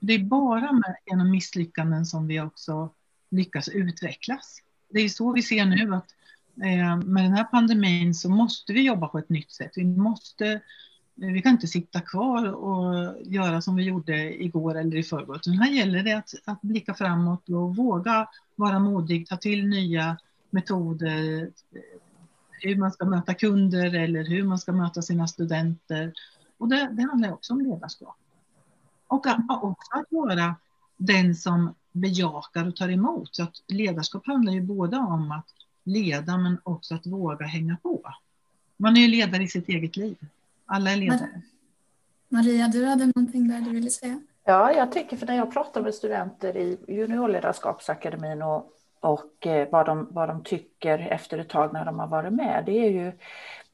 Det 0.00 0.12
är 0.12 0.24
bara 0.24 0.72
med, 0.72 0.96
genom 1.06 1.30
misslyckanden 1.30 2.06
som 2.06 2.26
vi 2.26 2.40
också 2.40 2.90
lyckas 3.30 3.68
utvecklas. 3.68 4.58
Det 4.90 5.00
är 5.00 5.08
så 5.08 5.32
vi 5.32 5.42
ser 5.42 5.64
nu 5.64 5.94
att 5.94 6.14
eh, 6.62 6.96
med 6.96 7.24
den 7.24 7.32
här 7.32 7.44
pandemin 7.44 8.14
så 8.14 8.28
måste 8.28 8.72
vi 8.72 8.86
jobba 8.86 9.08
på 9.08 9.18
ett 9.18 9.28
nytt 9.28 9.50
sätt. 9.50 9.72
Vi 9.76 9.84
måste 9.84 10.46
eh, 10.46 11.28
vi 11.32 11.42
kan 11.42 11.52
inte 11.52 11.66
sitta 11.66 12.00
kvar 12.00 12.52
och 12.52 13.16
göra 13.24 13.60
som 13.60 13.76
vi 13.76 13.82
gjorde 13.82 14.44
igår 14.44 14.78
eller 14.78 14.96
i 14.96 15.02
förrgår. 15.02 15.36
Utan 15.36 15.54
här 15.54 15.70
gäller 15.70 16.02
det 16.02 16.12
att, 16.12 16.34
att 16.44 16.62
blicka 16.62 16.94
framåt 16.94 17.48
och 17.48 17.76
våga 17.76 18.28
vara 18.56 18.78
modig, 18.78 19.28
ta 19.28 19.36
till 19.36 19.66
nya 19.66 20.16
metoder, 20.50 21.50
hur 22.60 22.76
man 22.76 22.92
ska 22.92 23.04
möta 23.04 23.34
kunder 23.34 23.94
eller 23.94 24.24
hur 24.24 24.44
man 24.44 24.58
ska 24.58 24.72
möta 24.72 25.02
sina 25.02 25.28
studenter. 25.28 26.12
Och 26.58 26.68
det, 26.68 26.88
det 26.92 27.02
handlar 27.02 27.32
också 27.32 27.52
om 27.52 27.60
ledarskap. 27.60 28.16
Och 29.06 29.26
också 29.48 29.90
att 29.90 30.06
vara 30.10 30.56
den 30.96 31.34
som 31.34 31.74
bejakar 31.92 32.68
och 32.68 32.76
tar 32.76 32.88
emot. 32.88 33.36
Så 33.36 33.42
att 33.42 33.54
ledarskap 33.68 34.26
handlar 34.26 34.52
ju 34.52 34.60
både 34.60 34.96
om 34.96 35.30
att 35.30 35.46
leda 35.84 36.38
men 36.38 36.58
också 36.62 36.94
att 36.94 37.06
våga 37.06 37.46
hänga 37.46 37.76
på. 37.82 38.14
Man 38.76 38.96
är 38.96 39.00
ju 39.00 39.08
ledare 39.08 39.42
i 39.42 39.48
sitt 39.48 39.68
eget 39.68 39.96
liv. 39.96 40.16
Alla 40.66 40.90
är 40.90 40.96
ledare. 40.96 41.42
Maria, 42.28 42.68
du 42.68 42.84
hade 42.84 43.06
någonting 43.06 43.48
där 43.48 43.60
du 43.60 43.70
ville 43.70 43.90
säga? 43.90 44.20
Ja, 44.44 44.72
jag 44.72 44.92
tänker 44.92 45.16
för 45.16 45.26
när 45.26 45.36
jag 45.36 45.52
pratar 45.52 45.82
med 45.82 45.94
studenter 45.94 46.56
i 46.56 46.78
juniorledarskapsakademin 46.88 48.42
och, 48.42 48.72
och 49.00 49.46
eh, 49.46 49.68
vad, 49.70 49.86
de, 49.86 50.08
vad 50.10 50.28
de 50.28 50.44
tycker 50.44 50.98
efter 50.98 51.38
ett 51.38 51.48
tag 51.48 51.72
när 51.72 51.84
de 51.84 51.98
har 51.98 52.06
varit 52.06 52.32
med, 52.32 52.62
det 52.66 52.86
är 52.86 52.90
ju 52.90 53.12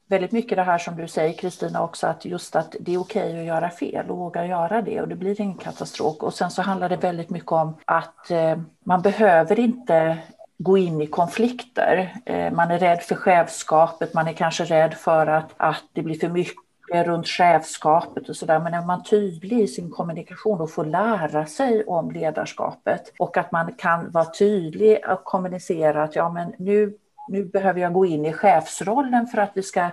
väldigt 0.07 0.31
mycket 0.31 0.57
det 0.57 0.63
här 0.63 0.77
som 0.77 0.95
du 0.97 1.07
säger 1.07 1.33
Kristina 1.33 1.83
också, 1.83 2.07
att 2.07 2.25
just 2.25 2.55
att 2.55 2.75
det 2.79 2.93
är 2.93 2.97
okej 2.97 3.39
att 3.39 3.45
göra 3.45 3.69
fel 3.69 4.09
och 4.09 4.17
våga 4.17 4.45
göra 4.45 4.81
det 4.81 5.01
och 5.01 5.07
det 5.07 5.15
blir 5.15 5.41
ingen 5.41 5.57
katastrof. 5.57 6.17
Och 6.19 6.33
sen 6.33 6.51
så 6.51 6.61
handlar 6.61 6.89
det 6.89 6.97
väldigt 6.97 7.29
mycket 7.29 7.51
om 7.51 7.77
att 7.85 8.31
eh, 8.31 8.57
man 8.85 9.01
behöver 9.01 9.59
inte 9.59 10.17
gå 10.57 10.77
in 10.77 11.01
i 11.01 11.07
konflikter. 11.07 12.15
Eh, 12.25 12.51
man 12.51 12.71
är 12.71 12.79
rädd 12.79 13.01
för 13.01 13.15
chefskapet, 13.15 14.13
man 14.13 14.27
är 14.27 14.33
kanske 14.33 14.63
rädd 14.63 14.93
för 14.93 15.27
att, 15.27 15.53
att 15.57 15.83
det 15.93 16.01
blir 16.01 16.19
för 16.19 16.29
mycket 16.29 16.64
Eh, 16.93 17.03
runt 17.03 17.27
chefskapet 17.27 18.29
och 18.29 18.35
sådär, 18.35 18.59
men 18.59 18.73
är 18.73 18.85
man 18.85 19.03
tydlig 19.03 19.59
i 19.59 19.67
sin 19.67 19.91
kommunikation 19.91 20.61
och 20.61 20.71
får 20.71 20.85
lära 20.85 21.45
sig 21.45 21.83
om 21.83 22.11
ledarskapet 22.11 23.13
och 23.19 23.37
att 23.37 23.51
man 23.51 23.73
kan 23.73 24.11
vara 24.11 24.25
tydlig 24.25 24.99
och 25.09 25.23
kommunicera 25.23 26.03
att 26.03 26.15
ja, 26.15 26.29
men 26.29 26.53
nu 26.57 26.97
nu 27.27 27.45
behöver 27.45 27.81
jag 27.81 27.93
gå 27.93 28.05
in 28.05 28.25
i 28.25 28.33
chefsrollen 28.33 29.27
för 29.27 29.37
att 29.37 29.51
vi 29.53 29.63
ska, 29.63 29.89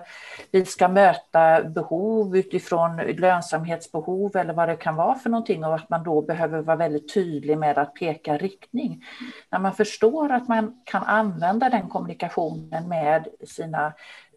vi 0.50 0.64
ska 0.64 0.88
möta 0.88 1.62
behov 1.62 2.36
utifrån 2.36 2.96
lönsamhetsbehov 2.96 4.36
eller 4.36 4.54
vad 4.54 4.68
det 4.68 4.76
kan 4.76 4.96
vara 4.96 5.14
för 5.14 5.30
någonting 5.30 5.64
och 5.64 5.74
att 5.74 5.90
man 5.90 6.04
då 6.04 6.22
behöver 6.22 6.62
vara 6.62 6.76
väldigt 6.76 7.14
tydlig 7.14 7.58
med 7.58 7.78
att 7.78 7.94
peka 7.94 8.36
riktning. 8.36 9.04
När 9.50 9.58
man 9.58 9.72
förstår 9.72 10.32
att 10.32 10.48
man 10.48 10.82
kan 10.84 11.02
använda 11.02 11.70
den 11.70 11.88
kommunikationen 11.88 12.88
med 12.88 13.28
sina 13.46 13.92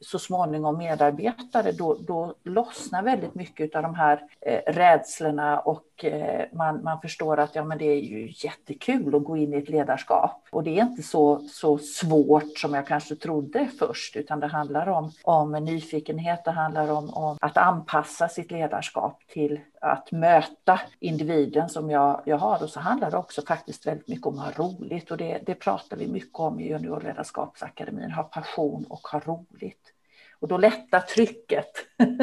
så 0.06 0.20
småningom 0.20 0.78
medarbetare, 0.78 1.72
då, 1.72 1.98
då 2.00 2.34
lossnar 2.44 3.04
väldigt 3.04 3.36
mycket 3.36 3.76
av 3.76 3.84
de 3.84 3.96
här 3.96 4.24
eh, 4.42 4.74
rädslorna 4.74 5.60
och 5.60 6.06
eh, 6.06 6.46
man, 6.54 6.84
man 6.84 7.02
förstår 7.02 7.40
att 7.40 7.56
ja, 7.56 7.64
men 7.64 7.78
det 7.78 7.86
är 7.86 8.02
ju 8.02 8.34
jättekul 8.36 9.16
att 9.16 9.24
gå 9.24 9.38
in 9.38 9.54
i 9.54 9.58
ett 9.58 9.70
ledarskap. 9.70 10.48
Och 10.52 10.64
det 10.64 10.80
är 10.80 10.84
inte 10.84 11.04
så, 11.04 11.40
så 11.40 11.78
svårt 11.78 12.58
som 12.58 12.74
jag 12.74 12.88
kanske 12.88 13.16
trodde 13.16 13.68
först, 13.80 14.16
utan 14.16 14.40
det 14.40 14.48
handlar 14.48 14.88
om, 14.88 15.12
om 15.24 15.52
nyfikenhet, 15.52 16.46
det 16.46 16.52
handlar 16.52 16.92
om, 16.92 17.10
om 17.10 17.38
att 17.42 17.58
anpassa 17.58 18.28
sitt 18.28 18.52
ledarskap 18.52 19.22
till 19.28 19.60
att 19.82 20.12
möta 20.12 20.82
individen 21.00 21.70
som 21.70 21.90
jag, 21.90 22.22
jag 22.26 22.38
har. 22.38 22.64
Och 22.64 22.70
så 22.70 22.80
handlar 22.80 23.12
det 23.12 23.18
också 23.18 23.42
faktiskt 23.42 23.88
väldigt 23.88 24.08
mycket 24.08 24.26
om 24.26 24.40
att 24.40 24.56
ha 24.56 24.64
roligt 24.64 25.12
och 25.12 25.18
det, 25.18 25.42
det 25.46 25.56
pratar 25.56 25.98
vi 25.98 26.08
mycket 26.08 26.40
om 26.40 26.60
i 26.60 26.70
Juniorledarskapsakademin, 26.70 28.12
ha 28.12 28.24
passion 28.24 28.86
och 28.90 29.08
ha 29.08 29.20
roligt. 29.20 29.95
Och 30.46 30.50
då 30.50 30.58
lättar 30.58 31.00
trycket 31.00 31.72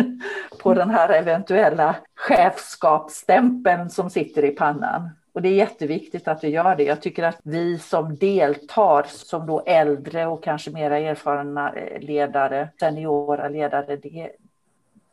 på 0.62 0.75
den 0.75 0.91
här 0.91 1.09
eventuella 1.09 1.97
chefskapsstämpeln 2.14 3.91
som 3.91 4.11
sitter 4.11 4.45
i 4.45 4.50
pannan. 4.50 5.11
Och 5.33 5.43
det 5.43 5.49
är 5.49 5.55
jätteviktigt 5.55 6.29
att 6.29 6.45
vi 6.45 6.49
gör 6.49 6.76
det. 6.76 6.85
Jag 6.85 7.02
tycker 7.02 7.23
att 7.23 7.38
vi 7.43 7.79
som 7.79 8.17
deltar, 8.17 9.02
som 9.09 9.47
då 9.47 9.61
äldre 9.61 10.26
och 10.26 10.43
kanske 10.43 10.71
mera 10.71 10.99
erfarna 10.99 11.73
eh, 11.73 12.00
ledare, 12.00 12.69
seniora 12.81 13.49
ledare, 13.49 13.97
det, 13.97 14.31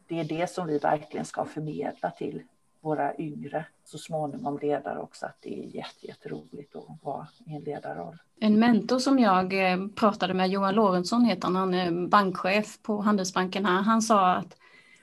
det 0.08 0.20
är 0.20 0.24
det 0.24 0.50
som 0.50 0.68
vi 0.68 0.78
verkligen 0.78 1.26
ska 1.26 1.46
förmedla 1.46 2.12
till 2.12 2.42
våra 2.82 3.18
yngre, 3.18 3.66
så 3.86 3.98
småningom 3.98 4.60
ledare 4.62 5.00
också, 5.00 5.26
att 5.26 5.38
det 5.42 5.60
är 5.60 5.86
jätteroligt 6.02 6.76
att 6.76 7.04
vara 7.04 7.28
i 7.46 7.56
en 7.56 7.64
ledarroll. 7.64 8.18
En 8.40 8.60
mentor 8.60 9.00
som 9.00 9.20
jag 9.20 9.72
eh, 9.72 9.88
pratade 9.88 10.34
med, 10.34 10.50
Johan 10.50 10.76
Lorentzon 10.76 11.26
heter 11.26 11.48
han, 11.48 11.56
han 11.56 11.74
är 11.74 12.08
bankchef 12.08 12.82
på 12.82 13.02
Handelsbanken 13.02 13.66
här, 13.66 13.82
han 13.82 14.02
sa 14.02 14.34
att 14.34 14.56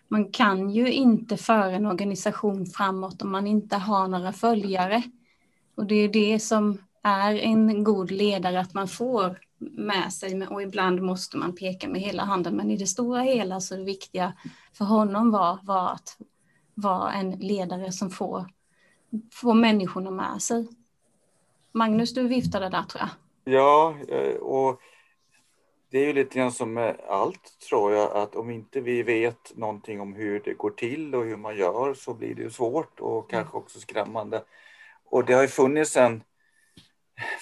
man 0.09 0.33
kan 0.33 0.71
ju 0.71 0.93
inte 0.93 1.37
föra 1.37 1.71
en 1.71 1.87
organisation 1.87 2.67
framåt 2.67 3.23
om 3.23 3.33
man 3.33 3.47
inte 3.47 3.77
har 3.77 4.09
några 4.09 4.33
följare. 4.33 5.03
Och 5.75 5.87
det 5.87 5.95
är 5.95 6.09
det 6.09 6.39
som 6.39 6.79
är 7.03 7.35
en 7.35 7.85
god 7.85 8.11
ledare, 8.11 8.61
att 8.61 8.75
man 8.75 8.89
får 8.89 9.39
med 9.59 10.13
sig 10.13 10.47
och 10.47 10.63
ibland 10.63 11.03
måste 11.03 11.37
man 11.37 11.55
peka 11.55 11.89
med 11.89 12.01
hela 12.01 12.25
handen. 12.25 12.57
Men 12.57 12.71
i 12.71 12.77
det 12.77 12.87
stora 12.87 13.23
hela 13.23 13.61
så 13.61 13.75
är 13.75 13.79
det 13.79 13.85
viktiga 13.85 14.33
för 14.73 14.85
honom 14.85 15.31
var, 15.31 15.59
var 15.63 15.93
att 15.93 16.19
vara 16.77 17.13
en 17.13 17.31
ledare 17.31 17.93
som 17.93 18.11
får, 18.11 18.47
får 19.33 19.55
människorna 19.55 20.11
med 20.11 20.43
sig. 20.43 20.69
Magnus, 21.73 22.15
du 22.15 22.29
viftade 22.29 22.69
där 22.69 22.83
tror 22.83 23.03
jag. 23.03 23.11
Ja, 23.55 23.95
eh, 24.09 24.37
och 24.37 24.81
det 25.91 25.99
är 25.99 26.07
ju 26.07 26.13
lite 26.13 26.39
grann 26.39 26.53
som 26.53 26.73
med 26.73 27.01
allt 27.09 27.59
tror 27.69 27.93
jag, 27.93 28.13
att 28.13 28.37
om 28.37 28.51
inte 28.51 28.81
vi 28.81 29.03
vet 29.03 29.57
någonting 29.57 30.01
om 30.01 30.15
hur 30.15 30.41
det 30.41 30.55
går 30.55 30.71
till 30.71 31.15
och 31.15 31.25
hur 31.25 31.37
man 31.37 31.57
gör 31.57 31.95
så 31.95 32.15
blir 32.15 32.35
det 32.35 32.51
svårt 32.51 33.01
och 33.01 33.31
kanske 33.31 33.57
också 33.57 33.81
skrämmande. 33.81 34.43
Och 35.05 35.25
det 35.25 35.35
har 35.35 35.43
ju 35.43 35.49
funnits 35.49 35.97
en 35.97 36.23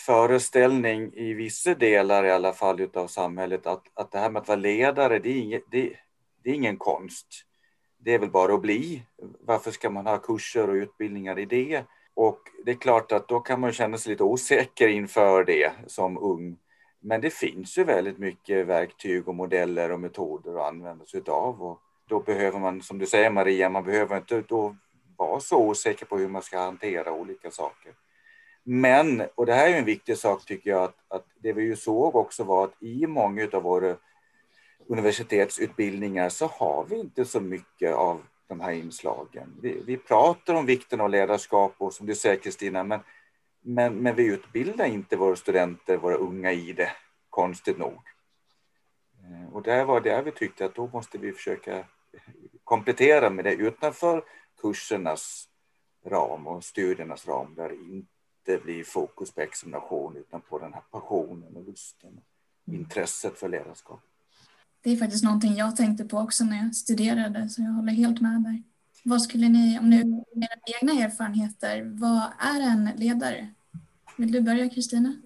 föreställning 0.07 1.13
i 1.15 1.35
vissa 1.35 1.75
delar 1.75 2.25
i 2.25 2.31
alla 2.31 2.53
fall 2.53 2.89
av 2.95 3.07
samhället 3.07 3.67
att, 3.67 3.83
att 3.95 4.13
det 4.13 4.19
här 4.19 4.31
med 4.31 4.43
att 4.43 4.49
vara 4.49 4.59
ledare, 4.59 5.19
det 5.19 5.29
är, 5.29 5.37
inget, 5.37 5.65
det, 5.71 5.97
det 6.43 6.51
är 6.51 6.55
ingen 6.55 6.77
konst. 6.77 7.27
Det 8.05 8.15
är 8.15 8.19
väl 8.19 8.31
bara 8.31 8.55
att 8.55 8.61
bli. 8.61 9.03
Varför 9.41 9.71
ska 9.71 9.91
man 9.91 10.07
ha 10.07 10.19
kurser 10.19 10.71
och 10.71 10.75
utbildningar 10.75 11.39
i 11.39 11.45
det? 11.45 11.85
Och 12.15 12.39
det 12.65 12.71
är 12.71 12.77
klart 12.77 13.13
att 13.13 13.29
då 13.29 13.41
kan 13.41 13.61
man 13.61 13.73
känna 13.73 13.99
sig 13.99 14.11
lite 14.11 14.23
osäker 14.23 14.89
inför 14.89 15.45
det 15.45 15.73
som 15.87 16.19
ung. 16.19 16.57
Men 17.01 17.21
det 17.21 17.31
finns 17.31 17.79
ju 17.79 17.85
väldigt 17.85 18.19
mycket 18.19 18.67
verktyg 18.67 19.29
och 19.29 19.35
modeller 19.35 19.93
och 19.93 20.01
metoder 20.01 20.55
att 20.55 20.69
använda 20.69 21.05
sig 21.05 21.23
av. 21.29 21.63
Och 21.63 21.81
då 22.09 22.21
behöver 22.21 22.59
man, 22.59 22.83
som 22.83 22.99
du 22.99 23.07
säger 23.07 23.31
Maria, 23.31 23.69
man 23.69 23.85
behöver 23.85 24.17
inte 24.17 24.41
då 24.41 24.77
vara 25.17 25.41
så 25.41 25.69
osäker 25.69 26.07
på 26.07 26.19
hur 26.19 26.29
man 26.29 26.43
ska 26.43 26.59
hantera 26.59 27.13
olika 27.13 27.51
saker. 27.51 27.93
Men, 28.63 29.23
och 29.35 29.47
det 29.47 29.55
här 29.55 29.69
är 29.69 29.79
en 29.79 29.85
viktig 29.85 30.19
sak 30.19 30.45
tycker 30.45 30.71
jag, 30.71 30.83
att, 30.83 30.97
att 31.09 31.27
det 31.43 31.53
vi 31.53 31.63
ju 31.63 31.77
såg 31.77 32.17
också 32.17 32.45
var 32.45 32.65
att 32.65 32.83
i 32.83 33.07
många 33.07 33.49
av 33.53 33.63
våra 33.63 33.97
universitetsutbildningar 34.87 36.29
så 36.29 36.47
har 36.47 36.85
vi 36.85 36.97
inte 36.97 37.25
så 37.25 37.41
mycket 37.41 37.95
av 37.95 38.23
de 38.47 38.61
här 38.61 38.73
inslagen. 38.73 39.57
Vi, 39.63 39.83
vi 39.87 39.97
pratar 39.97 40.55
om 40.55 40.67
vikten 40.67 41.01
av 41.01 41.11
ledarskap 41.11 41.75
och 41.79 41.95
som 41.95 42.07
du 42.07 42.15
säger 42.15 42.37
Kristina, 42.37 42.85
men, 42.85 43.01
men, 43.61 43.95
men 43.95 44.17
vi 44.17 44.27
utbildar 44.27 44.87
inte 44.87 45.17
våra 45.17 45.37
studenter, 45.37 45.97
våra 45.97 46.15
unga 46.15 46.53
i 46.53 46.73
det, 46.73 46.93
konstigt 47.31 47.79
nog. 47.79 48.01
Eh, 49.25 49.55
och 49.55 49.63
det 49.63 49.85
var 49.85 50.01
det 50.01 50.23
vi 50.23 50.33
tyckte 50.33 50.65
att 50.65 50.75
då 50.75 50.87
måste 50.87 51.19
vi 51.19 51.33
försöka 51.33 51.85
komplettera 52.65 53.31
med 53.31 53.45
det 53.45 53.55
utanför 53.55 54.25
kursernas 54.61 55.49
ram 56.07 56.47
och 56.47 56.65
studiernas 56.65 57.29
ram 57.29 57.55
där 57.55 57.69
det 57.69 57.75
inte 57.75 58.65
blir 58.65 58.85
fokus 58.85 59.35
på 59.35 59.41
examination 59.41 60.17
utan 60.17 60.41
på 60.41 60.59
den 60.59 60.75
här 60.75 60.83
passionen 60.91 61.57
och 61.57 61.65
lusten, 61.65 62.21
intresset 62.67 63.39
för 63.39 63.49
ledarskap. 63.49 64.01
Det 64.85 64.91
är 64.91 64.97
faktiskt 64.97 65.25
någonting 65.25 65.57
jag 65.57 65.77
tänkte 65.77 66.05
på 66.05 66.19
också 66.19 66.45
när 66.45 66.57
jag 66.57 66.75
studerade, 66.75 67.49
så 67.49 67.63
jag 67.63 67.71
håller 67.71 67.93
helt 67.93 68.21
med 68.21 68.43
där. 68.43 68.63
Vad 69.05 69.23
skulle 69.23 69.49
ni, 69.49 69.79
om 69.79 69.91
ni 69.91 69.97
era 69.97 70.81
egna 70.81 71.05
erfarenheter, 71.05 71.83
vad 71.85 72.23
är 72.39 72.61
en 72.61 72.91
ledare? 72.97 73.49
Vill 74.17 74.33
du 74.33 74.41
börja 74.41 74.69
Kristina? 74.69 75.17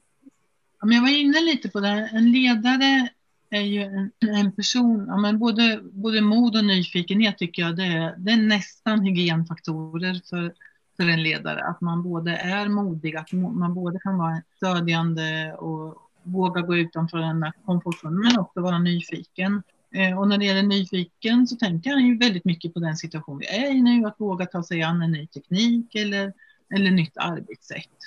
Ja, 0.81 0.89
jag 0.93 1.03
var 1.03 1.21
inne 1.21 1.41
lite 1.41 1.69
på 1.69 1.81
det. 1.81 2.11
En 2.13 2.33
ledare 2.33 3.09
är 3.51 3.61
ju 3.61 3.83
en, 3.83 4.11
en 4.21 4.53
person, 4.53 5.05
ja, 5.09 5.17
men 5.17 5.39
både, 5.39 5.81
både 5.83 6.21
mod 6.21 6.57
och 6.57 6.65
nyfikenhet 6.65 7.39
tycker 7.39 7.63
jag 7.63 7.77
det 7.77 7.87
är, 7.87 8.15
det 8.19 8.33
är 8.33 8.37
nästan 8.37 9.01
hygienfaktorer 9.01 10.21
för, 10.31 10.55
för 10.97 11.09
en 11.09 11.23
ledare. 11.23 11.65
Att 11.65 11.81
man 11.81 12.03
både 12.03 12.37
är 12.37 12.69
modig, 12.69 13.17
att 13.17 13.33
man 13.33 13.75
både 13.75 13.99
kan 13.99 14.19
vara 14.19 14.43
stödjande 14.57 15.53
och 15.53 16.08
våga 16.33 16.61
gå 16.61 16.77
utanför 16.77 17.19
den 17.19 17.43
här 17.43 17.53
komfortzonen 17.65 18.21
men 18.21 18.39
också 18.39 18.61
vara 18.61 18.79
nyfiken. 18.79 19.63
Eh, 19.95 20.19
och 20.19 20.29
när 20.29 20.39
det 20.39 20.45
gäller 20.45 20.63
nyfiken 20.63 21.47
så 21.47 21.57
tänker 21.57 21.91
han 21.91 22.07
ju 22.07 22.19
väldigt 22.19 22.45
mycket 22.45 22.75
på 22.75 22.81
den 22.81 22.97
situation 22.97 23.39
vi 23.39 23.47
är 23.47 23.71
i 23.71 23.83
nu, 23.83 24.07
att 24.07 24.21
våga 24.21 24.47
ta 24.47 24.63
sig 24.63 24.83
an 24.83 25.03
en 25.03 25.13
ny 25.13 25.27
teknik 25.27 25.95
eller, 25.95 26.33
eller 26.75 26.91
nytt 26.91 27.17
arbetssätt. 27.17 27.99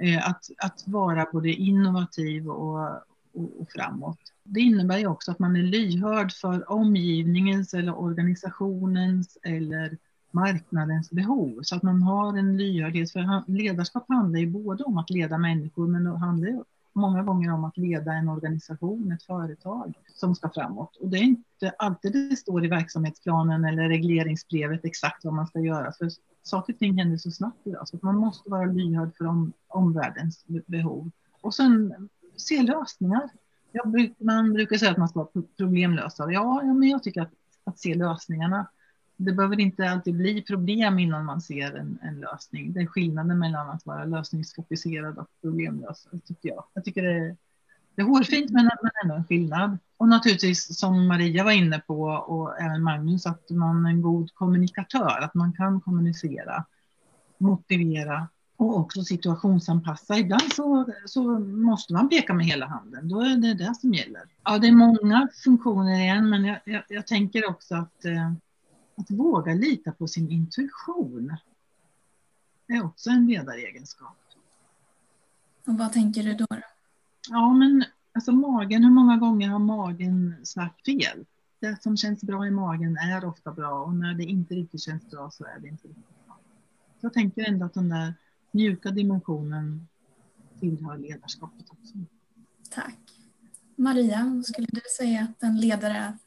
Eh, 0.00 0.28
att, 0.28 0.44
att 0.58 0.84
vara 0.86 1.26
både 1.32 1.50
innovativ 1.50 2.48
och, 2.48 2.80
och, 3.32 3.60
och 3.60 3.70
framåt. 3.74 4.18
Det 4.44 4.60
innebär 4.60 4.98
ju 4.98 5.06
också 5.06 5.30
att 5.30 5.38
man 5.38 5.56
är 5.56 5.62
lyhörd 5.62 6.32
för 6.32 6.72
omgivningens 6.72 7.74
eller 7.74 8.00
organisationens 8.00 9.38
eller 9.42 9.96
marknadens 10.30 11.10
behov. 11.10 11.60
Så 11.62 11.76
att 11.76 11.82
man 11.82 12.02
har 12.02 12.38
en 12.38 12.56
lyhördhet. 12.56 13.12
För 13.12 13.50
ledarskap 13.50 14.04
handlar 14.08 14.40
ju 14.40 14.46
både 14.46 14.84
om 14.84 14.98
att 14.98 15.10
leda 15.10 15.38
människor 15.38 15.86
men 15.88 16.04
det 16.04 16.18
handlar 16.18 16.64
många 16.96 17.22
gånger 17.22 17.52
om 17.52 17.64
att 17.64 17.76
leda 17.76 18.12
en 18.12 18.28
organisation, 18.28 19.12
ett 19.12 19.22
företag 19.22 19.94
som 20.14 20.34
ska 20.34 20.50
framåt. 20.50 20.96
Och 20.96 21.08
det 21.08 21.16
är 21.16 21.22
inte 21.22 21.74
alltid 21.78 22.12
det 22.12 22.36
står 22.36 22.64
i 22.64 22.68
verksamhetsplanen 22.68 23.64
eller 23.64 23.88
regleringsbrevet 23.88 24.84
exakt 24.84 25.24
vad 25.24 25.34
man 25.34 25.46
ska 25.46 25.60
göra. 25.60 25.92
För 25.92 26.10
saker 26.42 26.72
och 26.72 26.78
ting 26.78 26.98
händer 26.98 27.16
så 27.16 27.30
snabbt 27.30 27.66
idag 27.66 27.88
så 27.88 27.96
att 27.96 28.02
man 28.02 28.16
måste 28.16 28.50
vara 28.50 28.64
lyhörd 28.64 29.14
för 29.16 29.26
om, 29.26 29.52
omvärldens 29.68 30.44
behov. 30.46 31.10
Och 31.40 31.54
sen 31.54 32.08
se 32.36 32.62
lösningar. 32.62 33.30
Jag, 33.72 34.14
man 34.18 34.52
brukar 34.52 34.76
säga 34.76 34.90
att 34.90 34.98
man 34.98 35.08
ska 35.08 35.18
vara 35.18 35.44
problemlösare. 35.56 36.32
Ja, 36.32 36.62
ja 36.64 36.74
men 36.74 36.88
jag 36.88 37.02
tycker 37.02 37.22
att, 37.22 37.32
att 37.64 37.78
se 37.78 37.94
lösningarna 37.94 38.66
det 39.16 39.32
behöver 39.32 39.60
inte 39.60 39.90
alltid 39.90 40.16
bli 40.16 40.42
problem 40.42 40.98
innan 40.98 41.24
man 41.24 41.40
ser 41.40 41.76
en, 41.76 41.98
en 42.02 42.20
lösning. 42.20 42.72
Det 42.72 42.80
är 42.80 42.86
skillnaden 42.86 43.38
mellan 43.38 43.70
att 43.70 43.86
vara 43.86 44.04
lösningsfokuserad 44.04 45.18
och 45.18 45.28
problemlösare 45.40 46.20
tycker 46.24 46.48
jag. 46.48 46.64
Jag 46.74 46.84
tycker 46.84 47.02
det 47.02 47.12
är, 47.12 47.36
det 47.94 48.02
är 48.02 48.06
hårfint 48.06 48.50
men, 48.50 48.70
men 48.82 48.90
ändå 49.02 49.14
en 49.14 49.24
skillnad. 49.24 49.78
Och 49.96 50.08
naturligtvis 50.08 50.78
som 50.78 51.06
Maria 51.06 51.44
var 51.44 51.52
inne 51.52 51.78
på 51.78 52.02
och 52.02 52.60
även 52.60 52.82
Magnus 52.82 53.26
att 53.26 53.50
man 53.50 53.86
är 53.86 53.90
en 53.90 54.02
god 54.02 54.34
kommunikatör, 54.34 55.18
att 55.22 55.34
man 55.34 55.52
kan 55.52 55.80
kommunicera, 55.80 56.64
motivera 57.38 58.28
och 58.56 58.78
också 58.78 59.02
situationsanpassa. 59.02 60.18
Ibland 60.18 60.52
så, 60.52 60.92
så 61.06 61.22
måste 61.38 61.92
man 61.92 62.08
peka 62.08 62.34
med 62.34 62.46
hela 62.46 62.66
handen, 62.66 63.08
då 63.08 63.20
är 63.20 63.36
det 63.36 63.54
det 63.54 63.74
som 63.74 63.94
gäller. 63.94 64.22
Ja, 64.44 64.58
det 64.58 64.66
är 64.66 64.72
många 64.72 65.28
funktioner 65.44 66.00
igen, 66.00 66.30
men 66.30 66.44
jag, 66.44 66.58
jag, 66.64 66.82
jag 66.88 67.06
tänker 67.06 67.50
också 67.50 67.74
att 67.74 68.04
eh, 68.04 68.32
att 68.96 69.10
våga 69.10 69.54
lita 69.54 69.92
på 69.92 70.06
sin 70.06 70.30
intuition 70.30 71.36
är 72.66 72.84
också 72.84 73.10
en 73.10 73.26
ledaregenskap. 73.26 74.16
Och 75.66 75.78
vad 75.78 75.92
tänker 75.92 76.22
du 76.22 76.34
då? 76.34 76.46
Ja, 77.30 77.52
men 77.52 77.84
alltså 78.12 78.32
magen, 78.32 78.84
hur 78.84 78.90
många 78.90 79.16
gånger 79.16 79.48
har 79.48 79.58
magen 79.58 80.36
sagt 80.42 80.84
fel? 80.84 81.26
Det 81.58 81.82
som 81.82 81.96
känns 81.96 82.22
bra 82.22 82.46
i 82.46 82.50
magen 82.50 82.96
är 82.96 83.24
ofta 83.24 83.52
bra 83.52 83.84
och 83.84 83.94
när 83.94 84.14
det 84.14 84.24
inte 84.24 84.54
riktigt 84.54 84.82
känns 84.82 85.10
bra 85.10 85.30
så 85.30 85.44
är 85.44 85.58
det 85.58 85.68
inte 85.68 85.88
riktigt 85.88 86.26
bra. 86.26 86.38
Jag 87.00 87.12
tänker 87.12 87.44
ändå 87.48 87.66
att 87.66 87.74
den 87.74 87.88
där 87.88 88.14
mjuka 88.50 88.90
dimensionen 88.90 89.88
tillhör 90.60 90.98
ledarskapet 90.98 91.70
också. 91.70 91.94
Tack. 92.70 92.98
Maria, 93.76 94.32
vad 94.34 94.46
skulle 94.46 94.66
du 94.70 94.80
säga 94.96 95.22
att 95.22 95.42
en 95.42 95.60
ledare 95.60 95.96
är? 95.96 96.18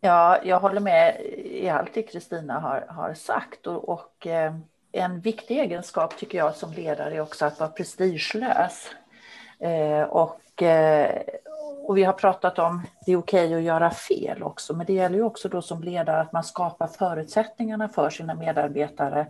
Ja, 0.00 0.42
jag 0.44 0.60
håller 0.60 0.80
med 0.80 1.16
i 1.62 1.68
allt 1.68 1.94
det 1.94 2.02
Kristina 2.02 2.58
har, 2.58 2.86
har 2.88 3.14
sagt. 3.14 3.66
Och, 3.66 3.88
och 3.88 4.26
eh, 4.26 4.54
en 4.92 5.20
viktig 5.20 5.58
egenskap 5.58 6.16
tycker 6.16 6.38
jag 6.38 6.54
som 6.54 6.72
ledare 6.72 7.14
är 7.14 7.20
också 7.20 7.44
att 7.44 7.60
vara 7.60 7.70
prestigelös. 7.70 8.90
Eh, 9.60 10.02
och, 10.02 10.62
eh, 10.62 11.22
och 11.86 11.96
vi 11.96 12.04
har 12.04 12.12
pratat 12.12 12.58
om 12.58 12.82
det 13.06 13.12
är 13.12 13.16
okej 13.16 13.46
okay 13.46 13.58
att 13.58 13.62
göra 13.62 13.90
fel 13.90 14.42
också, 14.42 14.74
men 14.74 14.86
det 14.86 14.92
gäller 14.92 15.16
ju 15.16 15.24
också 15.24 15.48
då 15.48 15.62
som 15.62 15.82
ledare 15.82 16.20
att 16.20 16.32
man 16.32 16.44
skapar 16.44 16.86
förutsättningarna 16.86 17.88
för 17.88 18.10
sina 18.10 18.34
medarbetare 18.34 19.26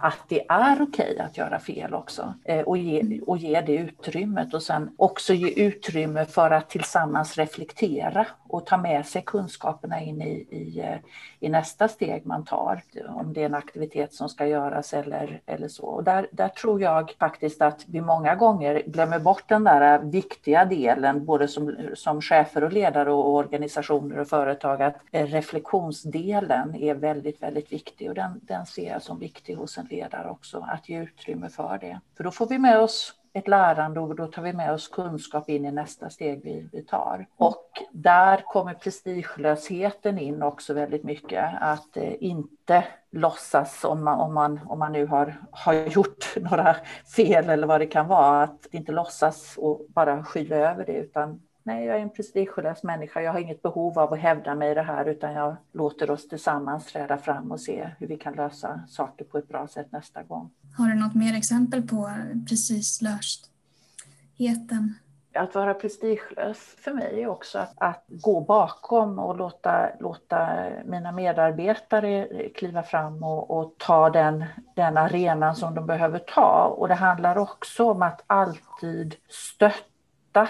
att 0.00 0.18
det 0.28 0.46
är 0.48 0.82
okej 0.82 1.12
okay 1.12 1.18
att 1.18 1.36
göra 1.36 1.58
fel 1.58 1.94
också 1.94 2.34
eh, 2.44 2.60
och 2.60 2.78
ge, 2.78 3.20
och 3.26 3.38
ge 3.38 3.60
det 3.60 3.76
utrymmet 3.76 4.54
och 4.54 4.62
sen 4.62 4.94
också 4.98 5.34
ge 5.34 5.50
utrymme 5.66 6.24
för 6.24 6.50
att 6.50 6.70
tillsammans 6.70 7.36
reflektera 7.36 8.26
och 8.48 8.66
ta 8.66 8.76
med 8.76 9.06
sig 9.06 9.22
kunskaperna 9.26 10.00
in 10.00 10.22
i, 10.22 10.46
i, 10.50 10.80
eh, 10.80 10.98
i 11.40 11.48
nästa 11.48 11.88
steg 11.88 12.26
man 12.26 12.44
tar, 12.44 12.82
om 13.08 13.32
det 13.32 13.42
är 13.42 13.46
en 13.46 13.54
aktivitet 13.54 14.14
som 14.14 14.28
ska 14.28 14.46
göras 14.46 14.94
eller, 14.94 15.40
eller 15.46 15.68
så. 15.68 15.86
Och 15.86 16.04
där, 16.04 16.28
där 16.32 16.48
tror 16.48 16.80
jag 16.80 17.14
faktiskt 17.18 17.62
att 17.62 17.84
vi 17.86 18.00
många 18.00 18.34
gånger 18.34 18.82
glömmer 18.86 19.18
bort 19.18 19.48
den 19.48 19.64
där 19.64 19.98
viktiga 19.98 20.64
delen, 20.64 21.24
både 21.24 21.48
som, 21.48 21.76
som 21.94 22.20
chefer 22.20 22.64
och 22.64 22.72
ledare 22.72 23.07
och 23.08 23.34
organisationer 23.34 24.18
och 24.18 24.28
företag 24.28 24.82
att 24.82 24.96
eh, 25.12 25.26
reflektionsdelen 25.26 26.74
är 26.74 26.94
väldigt, 26.94 27.42
väldigt 27.42 27.72
viktig 27.72 28.08
och 28.08 28.14
den, 28.14 28.40
den 28.42 28.66
ser 28.66 28.90
jag 28.92 29.02
som 29.02 29.18
viktig 29.18 29.54
hos 29.54 29.78
en 29.78 29.86
ledare 29.90 30.30
också, 30.30 30.66
att 30.68 30.88
ge 30.88 30.98
utrymme 31.02 31.48
för 31.48 31.78
det. 31.78 32.00
För 32.16 32.24
då 32.24 32.30
får 32.30 32.46
vi 32.46 32.58
med 32.58 32.80
oss 32.80 33.14
ett 33.32 33.48
lärande 33.48 34.00
och 34.00 34.16
då 34.16 34.26
tar 34.26 34.42
vi 34.42 34.52
med 34.52 34.72
oss 34.72 34.88
kunskap 34.88 35.48
in 35.48 35.64
i 35.64 35.72
nästa 35.72 36.10
steg 36.10 36.40
vi, 36.44 36.68
vi 36.72 36.82
tar. 36.82 37.26
Och 37.36 37.82
där 37.92 38.42
kommer 38.46 38.74
prestigelösheten 38.74 40.18
in 40.18 40.42
också 40.42 40.74
väldigt 40.74 41.04
mycket. 41.04 41.44
Att 41.60 41.96
eh, 41.96 42.12
inte 42.20 42.84
låtsas 43.10 43.84
om 43.84 44.04
man, 44.04 44.20
om 44.20 44.34
man, 44.34 44.60
om 44.66 44.78
man 44.78 44.92
nu 44.92 45.06
har, 45.06 45.34
har 45.50 45.74
gjort 45.74 46.34
några 46.36 46.76
fel 47.16 47.48
eller 47.48 47.66
vad 47.66 47.80
det 47.80 47.86
kan 47.86 48.08
vara, 48.08 48.42
att 48.42 48.66
inte 48.70 48.92
låtsas 48.92 49.54
och 49.58 49.80
bara 49.88 50.24
skyla 50.24 50.56
över 50.56 50.86
det 50.86 50.92
utan 50.92 51.40
nej, 51.68 51.84
jag 51.84 51.96
är 51.96 52.00
en 52.00 52.10
prestigelös 52.10 52.82
människa. 52.82 53.20
Jag 53.20 53.32
har 53.32 53.40
inget 53.40 53.62
behov 53.62 53.98
av 53.98 54.12
att 54.12 54.18
hävda 54.18 54.54
mig 54.54 54.70
i 54.70 54.74
det 54.74 54.82
här, 54.82 55.04
utan 55.04 55.32
jag 55.32 55.56
låter 55.72 56.10
oss 56.10 56.28
tillsammans 56.28 56.86
träda 56.86 57.18
fram 57.18 57.52
och 57.52 57.60
se 57.60 57.90
hur 57.98 58.06
vi 58.06 58.16
kan 58.16 58.34
lösa 58.34 58.80
saker 58.88 59.24
på 59.24 59.38
ett 59.38 59.48
bra 59.48 59.68
sätt 59.68 59.92
nästa 59.92 60.22
gång. 60.22 60.50
Har 60.78 60.88
du 60.88 60.94
något 60.94 61.14
mer 61.14 61.36
exempel 61.36 61.82
på 61.82 62.10
prestigelösheten? 62.48 64.94
Att 65.34 65.54
vara 65.54 65.74
prestigelös 65.74 66.58
för 66.58 66.92
mig 66.92 67.22
är 67.22 67.28
också 67.28 67.58
att, 67.58 67.74
att, 67.76 68.04
gå 68.08 68.40
bakom 68.40 69.18
och 69.18 69.36
låta, 69.36 69.90
låta 70.00 70.66
mina 70.84 71.12
medarbetare 71.12 72.28
kliva 72.54 72.82
fram 72.82 73.22
och, 73.22 73.58
och 73.58 73.74
ta 73.78 74.10
den, 74.10 74.44
den 74.76 74.96
arenan 74.96 75.56
som 75.56 75.74
de 75.74 75.86
behöver 75.86 76.18
ta. 76.18 76.74
Och 76.76 76.88
det 76.88 76.94
handlar 76.94 77.38
också 77.38 77.90
om 77.90 78.02
att 78.02 78.24
alltid 78.26 79.14
stötta 79.28 80.48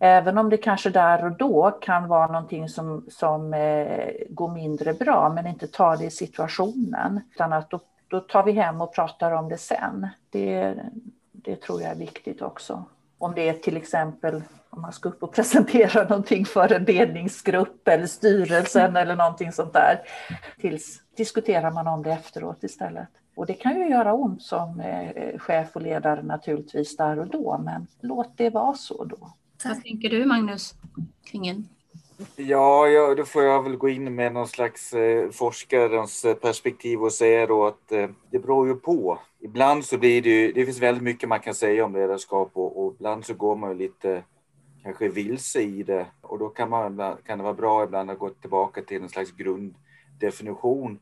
Även 0.00 0.38
om 0.38 0.50
det 0.50 0.56
kanske 0.56 0.90
där 0.90 1.24
och 1.24 1.32
då 1.32 1.70
kan 1.70 2.08
vara 2.08 2.26
någonting 2.26 2.68
som, 2.68 3.04
som 3.10 3.54
eh, 3.54 4.10
går 4.28 4.48
mindre 4.48 4.94
bra, 4.94 5.32
men 5.34 5.46
inte 5.46 5.66
ta 5.66 5.96
det 5.96 6.04
i 6.04 6.10
situationen. 6.10 7.20
Utan 7.34 7.52
att 7.52 7.70
då, 7.70 7.80
då 8.08 8.20
tar 8.20 8.42
vi 8.42 8.52
hem 8.52 8.80
och 8.80 8.94
pratar 8.94 9.32
om 9.32 9.48
det 9.48 9.58
sen. 9.58 10.08
Det, 10.30 10.74
det 11.32 11.56
tror 11.56 11.82
jag 11.82 11.90
är 11.90 11.96
viktigt 11.96 12.42
också. 12.42 12.84
Om 13.18 13.34
det 13.34 13.48
är 13.48 13.52
till 13.52 13.76
exempel 13.76 14.42
om 14.70 14.82
man 14.82 14.92
ska 14.92 15.08
upp 15.08 15.22
och 15.22 15.32
presentera 15.32 16.02
någonting 16.08 16.44
för 16.44 16.72
en 16.72 16.84
ledningsgrupp 16.84 17.88
eller 17.88 18.06
styrelsen 18.06 18.96
eller 18.96 19.16
någonting 19.16 19.52
sånt 19.52 19.72
där. 19.72 20.00
Tills 20.60 21.02
diskuterar 21.16 21.70
man 21.70 21.86
om 21.86 22.02
det 22.02 22.12
efteråt 22.12 22.64
istället. 22.64 23.08
Och 23.36 23.46
det 23.46 23.54
kan 23.54 23.80
ju 23.80 23.88
göra 23.88 24.12
ont 24.12 24.42
som 24.42 24.80
eh, 24.80 25.38
chef 25.38 25.76
och 25.76 25.82
ledare 25.82 26.22
naturligtvis 26.22 26.96
där 26.96 27.18
och 27.18 27.26
då, 27.26 27.58
men 27.64 27.86
låt 28.00 28.36
det 28.36 28.50
vara 28.50 28.74
så 28.74 29.04
då. 29.04 29.32
Vad 29.64 29.82
tänker 29.82 30.10
du 30.10 30.24
Magnus 30.24 30.74
kring 31.24 31.46
en? 31.46 31.68
Ja, 32.36 32.88
ja, 32.88 33.14
då 33.14 33.24
får 33.24 33.42
jag 33.42 33.62
väl 33.62 33.76
gå 33.76 33.88
in 33.88 34.14
med 34.14 34.32
någon 34.32 34.48
slags 34.48 34.92
eh, 34.92 35.30
forskarens 35.30 36.24
eh, 36.24 36.34
perspektiv 36.34 37.02
och 37.02 37.12
säga 37.12 37.46
då 37.46 37.66
att 37.66 37.92
eh, 37.92 38.08
det 38.30 38.38
beror 38.38 38.68
ju 38.68 38.74
på. 38.74 39.18
Ibland 39.40 39.84
så 39.84 39.98
blir 39.98 40.22
det 40.22 40.30
ju, 40.30 40.52
det 40.52 40.64
finns 40.64 40.78
väldigt 40.78 41.04
mycket 41.04 41.28
man 41.28 41.40
kan 41.40 41.54
säga 41.54 41.84
om 41.84 41.92
ledarskap 41.92 42.50
och, 42.52 42.84
och 42.84 42.94
ibland 42.94 43.24
så 43.24 43.34
går 43.34 43.56
man 43.56 43.70
ju 43.70 43.78
lite 43.78 44.22
kanske 44.82 45.08
vilse 45.08 45.60
i 45.60 45.82
det 45.82 46.06
och 46.20 46.38
då 46.38 46.48
kan, 46.48 46.70
man, 46.70 47.16
kan 47.26 47.38
det 47.38 47.44
vara 47.44 47.54
bra 47.54 47.84
ibland 47.84 48.10
att 48.10 48.18
gå 48.18 48.30
tillbaka 48.30 48.82
till 48.82 49.02
en 49.02 49.08
slags 49.08 49.32
grunddefinition. 49.32 50.98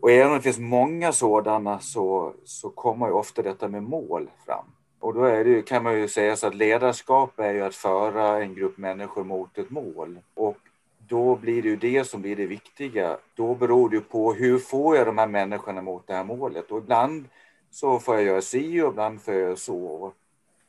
Och 0.00 0.10
även 0.10 0.28
om 0.30 0.36
det 0.36 0.42
finns 0.42 0.58
många 0.58 1.12
sådana 1.12 1.78
så, 1.78 2.34
så 2.44 2.70
kommer 2.70 3.06
ju 3.06 3.12
ofta 3.12 3.42
detta 3.42 3.68
med 3.68 3.82
mål 3.82 4.30
fram. 4.46 4.66
Och 5.04 5.14
då 5.14 5.24
är 5.24 5.44
det, 5.44 5.62
kan 5.62 5.82
man 5.82 6.00
ju 6.00 6.08
säga 6.08 6.36
så 6.36 6.46
att 6.46 6.54
ledarskap 6.54 7.38
är 7.38 7.54
ju 7.54 7.62
att 7.62 7.74
föra 7.74 8.42
en 8.42 8.54
grupp 8.54 8.78
människor 8.78 9.24
mot 9.24 9.58
ett 9.58 9.70
mål. 9.70 10.18
Och 10.34 10.56
då 10.98 11.36
blir 11.36 11.62
det 11.62 11.68
ju 11.68 11.76
det 11.76 12.04
som 12.04 12.22
blir 12.22 12.36
det 12.36 12.46
viktiga. 12.46 13.16
Då 13.34 13.54
beror 13.54 13.90
det 13.90 14.00
på 14.00 14.32
hur 14.32 14.58
får 14.58 14.96
jag 14.96 15.06
de 15.06 15.18
här 15.18 15.26
människorna 15.26 15.82
mot 15.82 16.06
det 16.06 16.14
här 16.14 16.24
målet? 16.24 16.70
Och 16.70 16.78
ibland 16.78 17.28
så 17.70 17.98
får 17.98 18.14
jag 18.14 18.24
göra 18.24 18.40
si 18.40 18.82
och 18.82 18.88
ibland 18.88 19.22
får 19.22 19.34
jag 19.34 19.42
göra 19.42 19.56
så. 19.56 20.12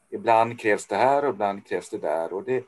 Ibland 0.10 0.60
krävs 0.60 0.88
det 0.88 0.96
här 0.96 1.24
och 1.26 1.34
ibland 1.34 1.68
krävs 1.68 1.90
det 1.90 1.98
där. 1.98 2.34
Och 2.34 2.44
det 2.44 2.64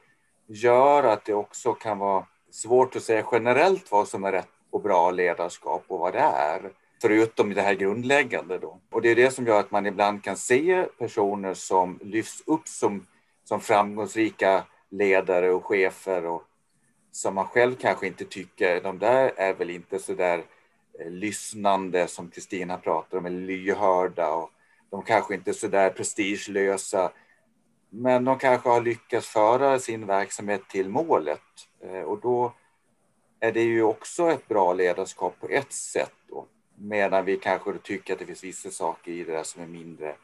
gör 0.46 1.04
att 1.04 1.26
det 1.26 1.34
också 1.34 1.74
kan 1.74 2.00
vara 2.00 2.26
svårt 2.52 2.96
att 2.96 3.04
säga 3.04 3.26
generellt 3.32 3.92
vad 3.92 4.08
som 4.08 4.24
är 4.24 4.32
rätt 4.32 4.52
och 4.70 4.82
bra 4.82 5.12
ledarskap 5.12 5.84
och 5.88 6.00
vad 6.00 6.14
det 6.14 6.20
är. 6.20 6.72
Förutom 7.02 7.54
det 7.54 7.62
här 7.62 7.74
grundläggande 7.74 8.58
då. 8.58 8.80
Och 8.90 9.02
det 9.02 9.10
är 9.10 9.16
det 9.16 9.32
som 9.32 9.48
gör 9.48 9.60
att 9.60 9.72
man 9.72 9.86
ibland 9.86 10.24
kan 10.24 10.38
se 10.38 10.86
personer 10.98 11.54
som 11.54 12.00
lyfts 12.04 12.44
upp 12.46 12.68
som, 12.68 13.08
som 13.44 13.60
framgångsrika 13.60 14.64
ledare 14.90 15.52
och 15.52 15.66
chefer 15.66 16.26
och 16.26 16.44
som 17.12 17.36
man 17.36 17.48
själv 17.48 17.76
kanske 17.76 18.08
inte 18.08 18.26
tycker, 18.26 18.82
de 18.82 19.00
där 19.00 19.34
är 19.38 19.54
väl 19.54 19.70
inte 19.70 20.00
så 20.00 20.14
där 20.14 20.44
eh, 21.00 21.12
lyssnande 21.12 22.08
som 22.08 22.30
Kristina 22.30 22.78
pratar 22.78 23.18
om, 23.18 23.26
eller 23.26 23.42
lyhörda 23.42 24.30
och 24.30 24.52
de 24.90 25.02
kanske 25.04 25.34
inte 25.36 25.52
är 25.52 25.54
så 25.54 25.68
där 25.68 25.90
prestigelösa. 25.90 27.12
Men 27.90 28.26
de 28.26 28.38
kanske 28.38 28.70
har 28.70 28.82
lyckats 28.82 29.28
föra 29.28 29.80
sin 29.80 30.06
verksamhet 30.06 30.62
till 30.70 30.90
målet 30.90 31.42
eh, 31.84 32.02
och 32.02 32.20
då 32.22 32.54
är 33.40 33.52
det 33.52 33.64
ju 33.64 33.84
också 33.84 34.32
ett 34.32 34.48
bra 34.48 34.74
ledarskap 34.74 35.40
på 35.40 35.48
ett 35.48 35.74
sätt 35.74 36.14
då. 36.30 36.46
Medan 36.80 37.26
vi 37.26 37.38
kanske 37.38 37.78
tycker 37.78 38.14
att 38.14 38.20
det 38.20 38.26
finns 38.26 38.44
vissa 38.44 38.72
saker 38.72 39.12
i 39.12 39.24
det 39.24 39.32
där 39.32 39.44
som 39.44 39.62
är 39.62 39.68
mindre 39.68 40.16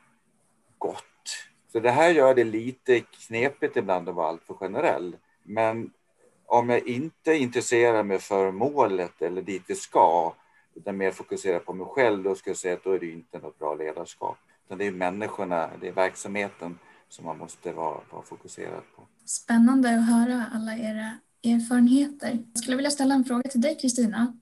gott. 0.77 1.03
Så 1.71 1.79
det 1.79 1.91
här 1.91 2.09
gör 2.09 2.35
det 2.35 2.43
lite 2.43 2.99
knepigt 2.99 3.77
ibland 3.77 4.09
att 4.09 4.15
vara 4.15 4.27
alltför 4.27 4.53
generell. 4.53 5.17
Men 5.43 5.91
om 6.45 6.69
jag 6.69 6.87
inte 6.87 7.33
intresserar 7.33 8.03
mig 8.03 8.19
för 8.19 8.51
målet 8.51 9.21
eller 9.21 9.41
dit 9.41 9.63
vi 9.67 9.75
ska, 9.75 10.33
utan 10.75 10.97
mer 10.97 11.11
fokuserar 11.11 11.59
på 11.59 11.73
mig 11.73 11.87
själv, 11.87 12.23
då 12.23 12.35
skulle 12.35 12.51
jag 12.51 12.57
säga 12.57 12.73
att 12.73 12.83
då 12.83 12.91
är 12.91 12.99
det 12.99 13.11
inte 13.11 13.39
något 13.39 13.59
bra 13.59 13.75
ledarskap. 13.75 14.37
Utan 14.65 14.77
det 14.77 14.87
är 14.87 14.91
människorna, 14.91 15.69
det 15.81 15.87
är 15.87 15.91
verksamheten 15.91 16.79
som 17.09 17.25
man 17.25 17.37
måste 17.37 17.71
vara, 17.71 17.99
vara 18.11 18.23
fokuserad 18.23 18.81
på. 18.95 19.01
Spännande 19.25 19.89
att 19.89 20.07
höra 20.07 20.45
alla 20.53 20.77
era 20.77 21.17
erfarenheter. 21.43 22.39
Jag 22.53 22.63
skulle 22.63 22.77
vilja 22.77 22.91
ställa 22.91 23.15
en 23.15 23.25
fråga 23.25 23.49
till 23.49 23.61
dig 23.61 23.77
Kristina. 23.81 24.37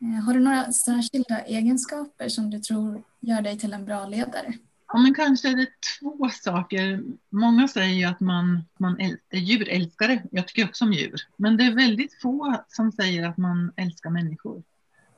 Eh, 0.00 0.24
har 0.24 0.34
du 0.34 0.40
några 0.40 0.72
särskilda 0.72 1.40
egenskaper 1.40 2.28
som 2.28 2.50
du 2.50 2.58
tror 2.58 3.02
gör 3.20 3.42
dig 3.42 3.58
till 3.58 3.72
en 3.72 3.84
bra 3.84 4.06
ledare? 4.06 4.52
Ja, 4.92 4.98
men 4.98 5.14
kanske 5.14 5.48
är 5.48 5.56
det 5.56 5.68
två 6.00 6.30
saker. 6.30 7.02
Många 7.30 7.68
säger 7.68 7.94
ju 7.94 8.04
att 8.04 8.20
man, 8.20 8.64
man 8.78 9.00
är 9.00 9.38
djurälskare. 9.38 10.22
Jag 10.30 10.48
tycker 10.48 10.64
också 10.64 10.84
om 10.84 10.92
djur. 10.92 11.20
Men 11.36 11.56
det 11.56 11.64
är 11.64 11.74
väldigt 11.74 12.20
få 12.22 12.56
som 12.68 12.92
säger 12.92 13.28
att 13.28 13.36
man 13.36 13.72
älskar 13.76 14.10
människor. 14.10 14.62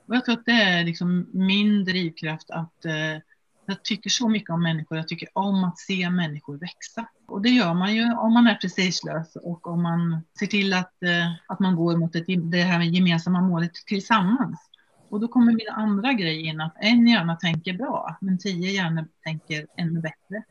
Och 0.07 0.17
jag 0.17 0.25
tror 0.25 0.39
att 0.39 0.47
det 0.47 0.53
är 0.63 0.85
liksom 0.85 1.27
min 1.33 1.85
drivkraft 1.85 2.51
att 2.51 2.85
eh, 2.85 3.23
jag 3.67 3.83
tycker 3.83 4.11
så 4.11 4.29
mycket 4.29 4.51
om 4.51 4.63
människor. 4.63 4.99
Jag 4.99 5.09
tycker 5.09 5.29
om 5.33 5.65
att 5.65 5.79
se 5.79 6.11
människor 6.11 6.59
växa. 6.59 7.07
Och 7.27 7.43
det 7.43 7.49
gör 7.49 7.75
man 7.75 7.95
ju 7.95 8.13
om 8.13 8.33
man 8.35 8.47
är 8.47 8.55
prestigelös 8.55 9.37
och 9.37 9.67
om 9.67 9.83
man 9.83 10.23
ser 10.39 10.47
till 10.47 10.73
att, 10.73 11.03
eh, 11.03 11.33
att 11.49 11.61
man 11.61 11.77
går 11.77 11.97
mot 11.97 12.17
ett, 12.17 12.25
det 12.27 12.63
här 12.63 12.83
gemensamma 12.83 13.41
målet 13.41 13.75
tillsammans. 13.75 14.68
Och 15.11 15.21
då 15.21 15.29
kommer 15.29 15.53
min 15.53 15.69
andra 15.71 16.13
grej 16.13 16.47
in 16.47 16.61
att 16.61 16.77
en 16.81 17.07
hjärna 17.07 17.37
tänker 17.37 17.73
bra, 17.73 18.17
men 18.21 18.39
tio 18.39 18.71
hjärnor 18.71 19.09
tänker 19.25 19.67
ännu 19.77 20.01
bättre. 20.01 20.43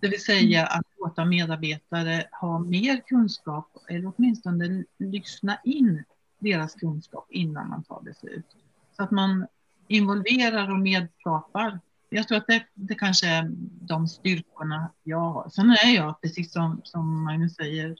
Det 0.00 0.08
vill 0.08 0.24
säga 0.24 0.60
mm. 0.60 0.78
att 0.78 0.86
låta 0.98 1.24
medarbetare 1.24 2.24
ha 2.40 2.58
mer 2.58 3.00
kunskap 3.06 3.68
eller 3.88 4.12
åtminstone 4.16 4.84
lyssna 4.98 5.58
in 5.64 6.04
deras 6.38 6.74
kunskap 6.74 7.26
innan 7.30 7.68
man 7.68 7.82
tar 7.82 8.00
beslut. 8.00 8.56
Så 8.96 9.02
att 9.02 9.10
man 9.10 9.46
involverar 9.88 10.70
och 10.70 10.78
medskapar. 10.78 11.80
Jag 12.08 12.28
tror 12.28 12.38
att 12.38 12.46
det, 12.46 12.64
det 12.74 12.94
kanske 12.94 13.28
är 13.28 13.50
de 13.80 14.08
styrkorna 14.08 14.90
jag 15.02 15.30
har. 15.30 15.48
Sen 15.48 15.70
är 15.70 15.94
jag, 15.94 16.20
precis 16.20 16.52
som, 16.52 16.80
som 16.84 17.24
Magnus 17.24 17.54
säger, 17.54 17.96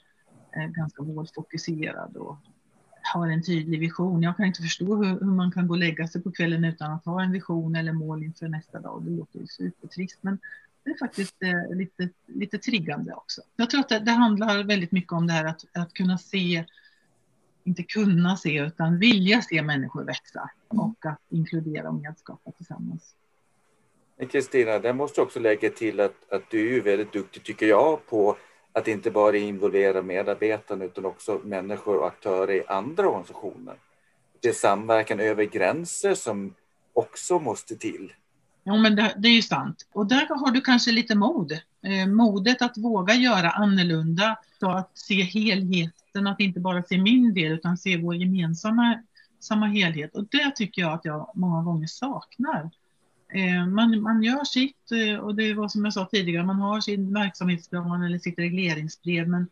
ganska 0.68 1.02
målfokuserad 1.02 2.16
och 2.16 2.38
har 3.06 3.28
en 3.28 3.42
tydlig 3.42 3.80
vision. 3.80 4.22
Jag 4.22 4.36
kan 4.36 4.46
inte 4.46 4.62
förstå 4.62 4.96
hur, 4.96 5.20
hur, 5.20 5.26
man 5.26 5.52
kan 5.52 5.68
gå 5.68 5.74
och 5.74 5.78
lägga 5.78 6.08
sig 6.08 6.22
på 6.22 6.30
kvällen 6.30 6.64
utan 6.64 6.92
att 6.92 7.04
ha 7.04 7.22
en 7.22 7.32
vision 7.32 7.76
eller 7.76 7.92
mål 7.92 8.22
inför 8.22 8.48
nästa 8.48 8.80
dag. 8.80 9.02
Det 9.04 9.10
låter 9.10 9.38
ju 9.38 9.46
supertrist, 9.46 10.18
men 10.20 10.38
det 10.84 10.90
är 10.90 10.98
faktiskt 10.98 11.42
eh, 11.42 11.76
lite, 11.76 12.08
lite 12.26 12.58
triggande 12.58 13.14
också. 13.14 13.42
Jag 13.56 13.70
tror 13.70 13.80
att 13.80 13.88
det, 13.88 13.98
det, 13.98 14.10
handlar 14.10 14.64
väldigt 14.64 14.92
mycket 14.92 15.12
om 15.12 15.26
det 15.26 15.32
här 15.32 15.44
att, 15.44 15.64
att 15.72 15.94
kunna 15.94 16.18
se, 16.18 16.64
inte 17.64 17.82
kunna 17.82 18.36
se, 18.36 18.60
utan 18.60 18.98
vilja 18.98 19.42
se 19.42 19.62
människor 19.62 20.04
växa 20.04 20.50
och 20.68 21.06
att 21.06 21.20
inkludera 21.30 21.88
och 21.88 21.94
medskapa 21.94 22.50
tillsammans. 22.50 23.14
Kristina, 24.30 24.78
där 24.78 24.92
måste 24.92 25.20
också 25.20 25.40
lägga 25.40 25.70
till 25.70 26.00
att, 26.00 26.32
att 26.32 26.50
du 26.50 26.76
är 26.76 26.80
väldigt 26.80 27.12
duktig, 27.12 27.42
tycker 27.42 27.66
jag, 27.66 28.06
på 28.06 28.36
att 28.74 28.88
inte 28.88 29.10
bara 29.10 29.36
involvera 29.36 30.02
medarbetarna 30.02 30.84
utan 30.84 31.04
också 31.04 31.40
människor 31.44 31.96
och 31.96 32.06
aktörer 32.06 32.54
i 32.54 32.64
andra 32.68 33.08
organisationer. 33.08 33.74
Det 34.40 34.48
är 34.48 34.52
samverkan 34.52 35.20
över 35.20 35.44
gränser 35.44 36.14
som 36.14 36.54
också 36.92 37.38
måste 37.38 37.76
till. 37.76 38.12
Ja, 38.64 38.76
men 38.76 38.96
det, 38.96 39.14
det 39.18 39.28
är 39.28 39.32
ju 39.32 39.42
sant. 39.42 39.86
Och 39.92 40.06
där 40.06 40.26
har 40.28 40.50
du 40.50 40.60
kanske 40.60 40.92
lite 40.92 41.14
mod. 41.14 41.52
Eh, 41.82 42.06
modet 42.06 42.62
att 42.62 42.78
våga 42.78 43.14
göra 43.14 43.50
annorlunda, 43.50 44.38
så 44.60 44.70
att 44.70 44.90
se 44.94 45.22
helheten, 45.22 46.26
att 46.26 46.40
inte 46.40 46.60
bara 46.60 46.82
se 46.82 46.98
min 46.98 47.34
del 47.34 47.52
utan 47.52 47.78
se 47.78 47.96
vår 47.96 48.14
gemensamma 48.14 49.02
samma 49.40 49.66
helhet. 49.66 50.16
Och 50.16 50.24
det 50.30 50.50
tycker 50.56 50.82
jag 50.82 50.92
att 50.92 51.04
jag 51.04 51.30
många 51.34 51.62
gånger 51.62 51.86
saknar. 51.86 52.70
Eh, 53.34 53.66
man, 53.66 54.00
man 54.00 54.22
gör 54.22 54.44
sitt 54.44 54.92
eh, 54.92 55.16
och 55.16 55.34
det 55.34 55.54
var 55.54 55.68
som 55.68 55.84
jag 55.84 55.94
sa 55.94 56.06
tidigare, 56.06 56.44
man 56.44 56.60
har 56.60 56.80
sin 56.80 57.14
verksamhetsplan 57.14 58.02
eller 58.02 58.18
sitt 58.18 58.38
regleringsbrev. 58.38 59.28
Men 59.28 59.46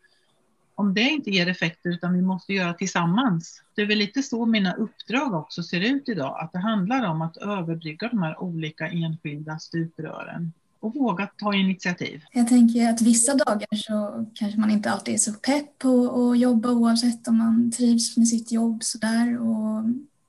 om 0.74 0.94
det 0.94 1.10
inte 1.10 1.30
ger 1.30 1.48
effekter 1.48 1.90
utan 1.90 2.14
vi 2.14 2.22
måste 2.22 2.52
göra 2.52 2.74
tillsammans. 2.74 3.62
Det 3.74 3.82
är 3.82 3.86
väl 3.86 3.98
lite 3.98 4.22
så 4.22 4.46
mina 4.46 4.74
uppdrag 4.74 5.34
också 5.34 5.62
ser 5.62 5.80
ut 5.80 6.08
idag, 6.08 6.40
att 6.40 6.52
det 6.52 6.58
handlar 6.58 7.10
om 7.10 7.22
att 7.22 7.36
överbrygga 7.36 8.08
de 8.08 8.22
här 8.22 8.42
olika 8.42 8.88
enskilda 8.88 9.58
stuprören 9.58 10.52
och 10.80 10.94
våga 10.94 11.26
ta 11.26 11.54
initiativ. 11.54 12.22
Jag 12.32 12.48
tänker 12.48 12.90
att 12.90 13.02
vissa 13.02 13.34
dagar 13.34 13.76
så 13.76 14.26
kanske 14.34 14.60
man 14.60 14.70
inte 14.70 14.90
alltid 14.90 15.14
är 15.14 15.18
så 15.18 15.32
pepp 15.32 15.78
på 15.78 16.30
att 16.30 16.38
jobba 16.38 16.70
oavsett 16.70 17.28
om 17.28 17.38
man 17.38 17.72
trivs 17.72 18.16
med 18.16 18.28
sitt 18.28 18.52
jobb 18.52 18.82
sådär. 18.82 19.40
Och 19.40 19.84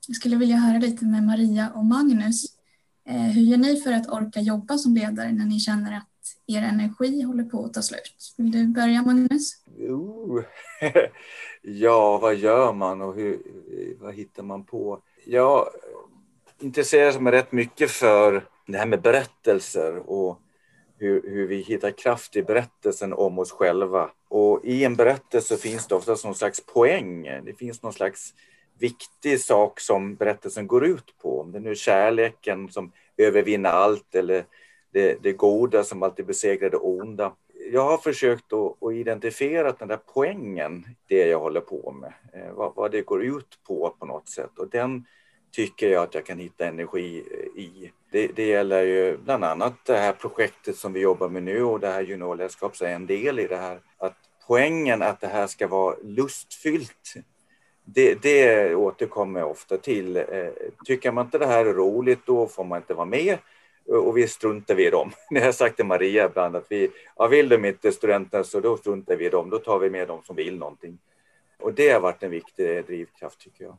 jag 0.06 0.16
skulle 0.16 0.36
vilja 0.36 0.56
höra 0.56 0.78
lite 0.78 1.04
med 1.04 1.24
Maria 1.24 1.70
och 1.70 1.84
Magnus 1.84 2.53
Eh, 3.08 3.16
hur 3.16 3.42
gör 3.42 3.58
ni 3.58 3.80
för 3.80 3.92
att 3.92 4.08
orka 4.08 4.40
jobba 4.40 4.78
som 4.78 4.94
ledare 4.94 5.32
när 5.32 5.44
ni 5.44 5.60
känner 5.60 5.96
att 5.96 6.08
er 6.46 6.62
energi 6.62 7.22
håller 7.22 7.44
på 7.44 7.64
att 7.64 7.74
ta 7.74 7.82
slut? 7.82 8.34
Vill 8.36 8.50
du 8.50 8.66
börja 8.66 9.02
Magnus? 9.02 9.52
Ja, 11.66 12.18
vad 12.18 12.34
gör 12.34 12.72
man 12.72 13.02
och 13.02 13.14
hur, 13.14 13.38
vad 14.00 14.14
hittar 14.14 14.42
man 14.42 14.64
på? 14.64 15.02
Jag 15.26 15.68
intresserar 16.60 17.20
mig 17.20 17.32
rätt 17.32 17.52
mycket 17.52 17.90
för 17.90 18.44
det 18.66 18.78
här 18.78 18.86
med 18.86 19.02
berättelser 19.02 20.10
och 20.10 20.40
hur, 20.98 21.22
hur, 21.22 21.46
vi 21.46 21.56
hittar 21.56 21.90
kraft 21.90 22.36
i 22.36 22.42
berättelsen 22.42 23.12
om 23.12 23.38
oss 23.38 23.52
själva. 23.52 24.10
Och 24.28 24.64
i 24.64 24.84
en 24.84 24.96
berättelse 24.96 25.56
finns 25.56 25.86
det 25.86 25.94
ofta 25.94 26.16
någon 26.24 26.34
slags 26.34 26.66
poäng. 26.66 27.22
Det 27.22 27.58
finns 27.58 27.82
någon 27.82 27.92
slags 27.92 28.34
viktig 28.78 29.40
sak 29.40 29.80
som 29.80 30.14
berättelsen 30.14 30.66
går 30.66 30.84
ut 30.84 31.14
på. 31.22 31.40
Om 31.40 31.52
det 31.52 31.60
nu 31.60 31.70
är 31.70 31.74
kärleken 31.74 32.68
som 32.68 32.92
övervinner 33.16 33.70
allt 33.70 34.14
eller 34.14 34.44
det, 34.92 35.22
det 35.22 35.32
goda 35.32 35.84
som 35.84 36.02
alltid 36.02 36.26
besegrar 36.26 36.70
det 36.70 36.76
onda. 36.76 37.32
Jag 37.72 37.84
har 37.84 37.98
försökt 37.98 38.52
att, 38.52 38.82
att 38.82 38.92
identifiera 38.92 39.72
den 39.72 39.88
där 39.88 40.00
poängen, 40.14 40.86
det 41.08 41.26
jag 41.26 41.40
håller 41.40 41.60
på 41.60 41.92
med, 42.00 42.12
eh, 42.32 42.52
vad, 42.52 42.74
vad, 42.74 42.90
det 42.90 43.02
går 43.02 43.24
ut 43.24 43.58
på 43.66 43.96
på 43.98 44.06
något 44.06 44.28
sätt. 44.28 44.58
Och 44.58 44.68
den 44.68 45.04
tycker 45.52 45.88
jag 45.88 46.02
att 46.02 46.14
jag 46.14 46.26
kan 46.26 46.38
hitta 46.38 46.66
energi 46.66 47.24
i. 47.56 47.90
Det, 48.10 48.26
det 48.26 48.46
gäller 48.46 48.82
ju 48.82 49.16
bland 49.16 49.44
annat 49.44 49.74
det 49.86 49.96
här 49.96 50.12
projektet 50.12 50.76
som 50.76 50.92
vi 50.92 51.00
jobbar 51.00 51.28
med 51.28 51.42
nu 51.42 51.62
och 51.62 51.80
det 51.80 51.88
här 51.88 52.02
juniorledarskapet 52.02 52.80
är 52.80 52.94
en 52.94 53.06
del 53.06 53.38
i 53.38 53.46
det 53.46 53.56
här. 53.56 53.80
Att 53.98 54.16
poängen 54.46 55.02
att 55.02 55.20
det 55.20 55.26
här 55.26 55.46
ska 55.46 55.68
vara 55.68 55.96
lustfyllt 56.02 57.14
det, 57.84 58.22
det 58.22 58.74
återkommer 58.74 59.40
jag 59.40 59.50
ofta 59.50 59.76
till. 59.76 60.16
Eh, 60.16 60.24
tycker 60.84 61.12
man 61.12 61.24
inte 61.24 61.38
det 61.38 61.46
här 61.46 61.66
är 61.66 61.74
roligt, 61.74 62.26
då 62.26 62.46
får 62.46 62.64
man 62.64 62.78
inte 62.78 62.94
vara 62.94 63.06
med 63.06 63.38
och 63.88 64.16
vi 64.16 64.28
struntar 64.28 64.74
vi 64.74 64.86
i 64.86 64.90
dem. 64.90 65.12
Det 65.30 65.38
har 65.38 65.46
jag 65.46 65.54
sagt 65.54 65.76
till 65.76 65.84
Maria 65.84 66.26
ibland 66.26 66.56
att 66.56 66.66
vi, 66.68 66.90
ja, 67.16 67.26
vill 67.26 67.48
de 67.48 67.64
inte 67.64 67.92
studenterna 67.92 68.44
så 68.44 68.60
då 68.60 68.76
struntar 68.76 69.16
vi 69.16 69.26
i 69.26 69.30
dem, 69.30 69.50
då 69.50 69.58
tar 69.58 69.78
vi 69.78 69.90
med 69.90 70.08
dem 70.08 70.20
som 70.24 70.36
vill 70.36 70.58
någonting. 70.58 70.98
Och 71.58 71.74
det 71.74 71.90
har 71.90 72.00
varit 72.00 72.22
en 72.22 72.30
viktig 72.30 72.86
drivkraft 72.86 73.40
tycker 73.40 73.64
jag. 73.64 73.76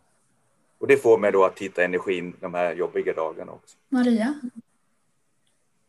Och 0.77 0.87
det 0.87 0.97
får 0.97 1.17
mig 1.17 1.31
då 1.31 1.45
att 1.45 1.59
hitta 1.59 1.83
energin 1.83 2.33
de 2.39 2.53
här 2.53 2.75
jobbiga 2.75 3.13
dagarna 3.13 3.51
också. 3.51 3.77
Maria? 3.89 4.39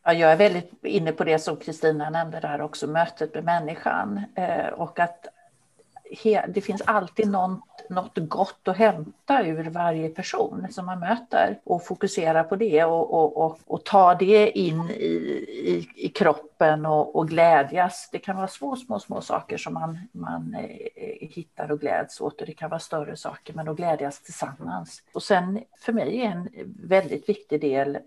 Ja, 0.05 0.13
jag 0.13 0.33
är 0.33 0.37
väldigt 0.37 0.71
inne 0.83 1.13
på 1.13 1.25
det 1.25 1.39
som 1.39 1.57
Kristina 1.57 2.11
nämnde 2.11 2.41
där 2.41 2.61
också, 2.61 2.87
mötet 2.87 3.35
med 3.35 3.45
människan. 3.45 4.21
Eh, 4.35 4.69
och 4.69 4.99
att 4.99 5.27
det 6.49 6.61
finns 6.61 6.83
alltid 6.85 7.31
något, 7.31 7.61
något 7.91 8.19
gott 8.19 8.69
att 8.69 8.77
hämta 8.77 9.47
ur 9.47 9.71
varje 9.71 10.09
person 10.09 10.67
som 10.71 10.87
man 10.87 11.01
möter 11.01 11.61
och 11.65 11.87
fokusera 11.87 12.45
på 12.45 12.57
det 12.57 12.85
och, 12.85 13.15
och, 13.15 13.37
och, 13.37 13.59
och 13.67 13.85
ta 13.85 14.15
det 14.15 14.59
in 14.59 14.91
i, 14.91 15.05
i, 15.05 15.89
i 15.97 16.09
kroppen 16.09 16.87
och, 16.87 17.17
och, 17.17 17.29
glädjas. 17.29 18.09
Det 18.13 18.19
kan 18.19 18.37
vara 18.37 18.49
små, 18.49 18.77
små, 18.77 18.99
små 18.99 19.21
saker 19.21 19.57
som 19.57 19.75
man, 19.75 19.99
man 20.13 20.55
eh, 20.55 21.29
hittar 21.29 21.73
och 21.73 21.81
gläds 21.81 22.21
åt 22.21 22.41
och 22.41 22.47
det 22.47 22.55
kan 22.55 22.71
vara 22.71 22.81
större 22.81 23.17
saker 23.17 23.55
men 23.55 23.69
att 23.69 23.77
glädjas 23.77 24.23
tillsammans. 24.23 25.03
Och 25.13 25.23
sen 25.23 25.61
för 25.79 25.93
mig 25.93 26.21
är 26.21 26.31
en 26.31 26.49
väldigt 26.83 27.29
viktig 27.29 27.61
del 27.61 27.97
eh, 27.97 28.01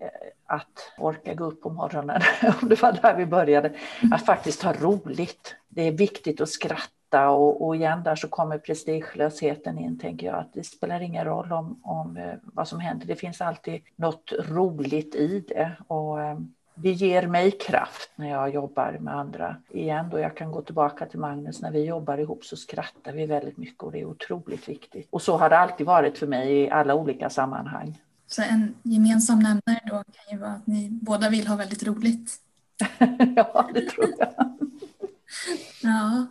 att 0.46 0.92
orka 0.98 1.34
gå 1.34 1.44
upp 1.44 1.62
på 1.62 1.70
morgonen, 1.70 2.22
om 2.62 2.68
det 2.68 2.82
var 2.82 2.92
där 2.92 3.16
vi 3.16 3.26
började, 3.26 3.72
att 4.12 4.26
faktiskt 4.26 4.62
ha 4.62 4.72
roligt. 4.72 5.54
Det 5.68 5.82
är 5.82 5.92
viktigt 5.92 6.40
att 6.40 6.48
skratta 6.48 6.99
och, 7.14 7.66
och 7.66 7.76
igen 7.76 8.02
där 8.02 8.16
så 8.16 8.28
kommer 8.28 8.58
prestigelösheten 8.58 9.78
in, 9.78 9.98
tänker 9.98 10.26
jag, 10.26 10.38
att 10.38 10.52
det 10.52 10.64
spelar 10.64 11.00
ingen 11.00 11.24
roll 11.24 11.52
om, 11.52 11.80
om 11.82 12.16
eh, 12.16 12.34
vad 12.42 12.68
som 12.68 12.80
händer. 12.80 13.06
Det 13.06 13.16
finns 13.16 13.40
alltid 13.40 13.82
något 13.96 14.32
roligt 14.32 15.14
i 15.14 15.44
det 15.48 15.72
och 15.86 16.20
eh, 16.22 16.38
det 16.74 16.92
ger 16.92 17.26
mig 17.26 17.50
kraft 17.50 18.10
när 18.16 18.30
jag 18.30 18.54
jobbar 18.54 18.98
med 19.00 19.16
andra. 19.16 19.56
Igen 19.70 20.10
då 20.10 20.18
jag 20.18 20.36
kan 20.36 20.52
gå 20.52 20.62
tillbaka 20.62 21.06
till 21.06 21.18
Magnus, 21.18 21.62
när 21.62 21.70
vi 21.70 21.84
jobbar 21.84 22.18
ihop 22.18 22.44
så 22.44 22.56
skrattar 22.56 23.12
vi 23.12 23.26
väldigt 23.26 23.56
mycket 23.56 23.82
och 23.82 23.92
det 23.92 24.00
är 24.00 24.04
otroligt 24.04 24.68
viktigt. 24.68 25.08
Och 25.10 25.22
så 25.22 25.36
har 25.36 25.50
det 25.50 25.58
alltid 25.58 25.86
varit 25.86 26.18
för 26.18 26.26
mig 26.26 26.52
i 26.52 26.70
alla 26.70 26.94
olika 26.94 27.30
sammanhang. 27.30 27.98
Så 28.26 28.42
en 28.42 28.74
gemensam 28.82 29.38
nämnare 29.38 29.80
då 29.84 29.94
kan 29.94 30.30
ju 30.30 30.38
vara 30.38 30.50
att 30.50 30.66
ni 30.66 30.88
båda 30.90 31.28
vill 31.28 31.46
ha 31.46 31.56
väldigt 31.56 31.82
roligt. 31.82 32.36
ja, 33.36 33.70
det 33.74 33.80
tror 33.80 34.08
jag. 34.18 34.58
ja. 35.82 36.26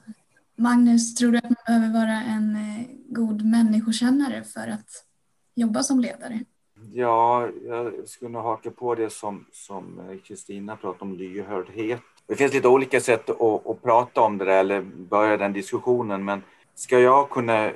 Magnus, 0.59 1.15
tror 1.15 1.31
du 1.31 1.37
att 1.37 1.43
man 1.43 1.55
behöver 1.65 1.93
vara 1.93 2.21
en 2.21 2.55
eh, 2.55 2.87
god 3.07 3.45
människokännare 3.45 4.43
för 4.43 4.67
att 4.67 5.05
jobba 5.55 5.83
som 5.83 5.99
ledare? 5.99 6.39
Ja, 6.93 7.49
jag 7.67 8.07
skulle 8.07 8.31
nog 8.31 8.43
haka 8.43 8.71
på 8.71 8.95
det 8.95 9.13
som 9.13 9.45
eh, 9.99 10.19
Kristina 10.23 10.75
pratade 10.75 11.11
om, 11.11 11.17
lyhördhet. 11.17 12.01
Det 12.27 12.35
finns 12.35 12.53
lite 12.53 12.67
olika 12.67 13.01
sätt 13.01 13.29
att, 13.29 13.67
att, 13.67 13.83
prata 13.83 14.21
om 14.21 14.37
det 14.37 14.45
där 14.45 14.59
eller 14.59 14.81
börja 14.81 15.37
den 15.37 15.53
diskussionen, 15.53 16.25
men 16.25 16.43
ska 16.75 16.99
jag 16.99 17.29
kunna 17.29 17.71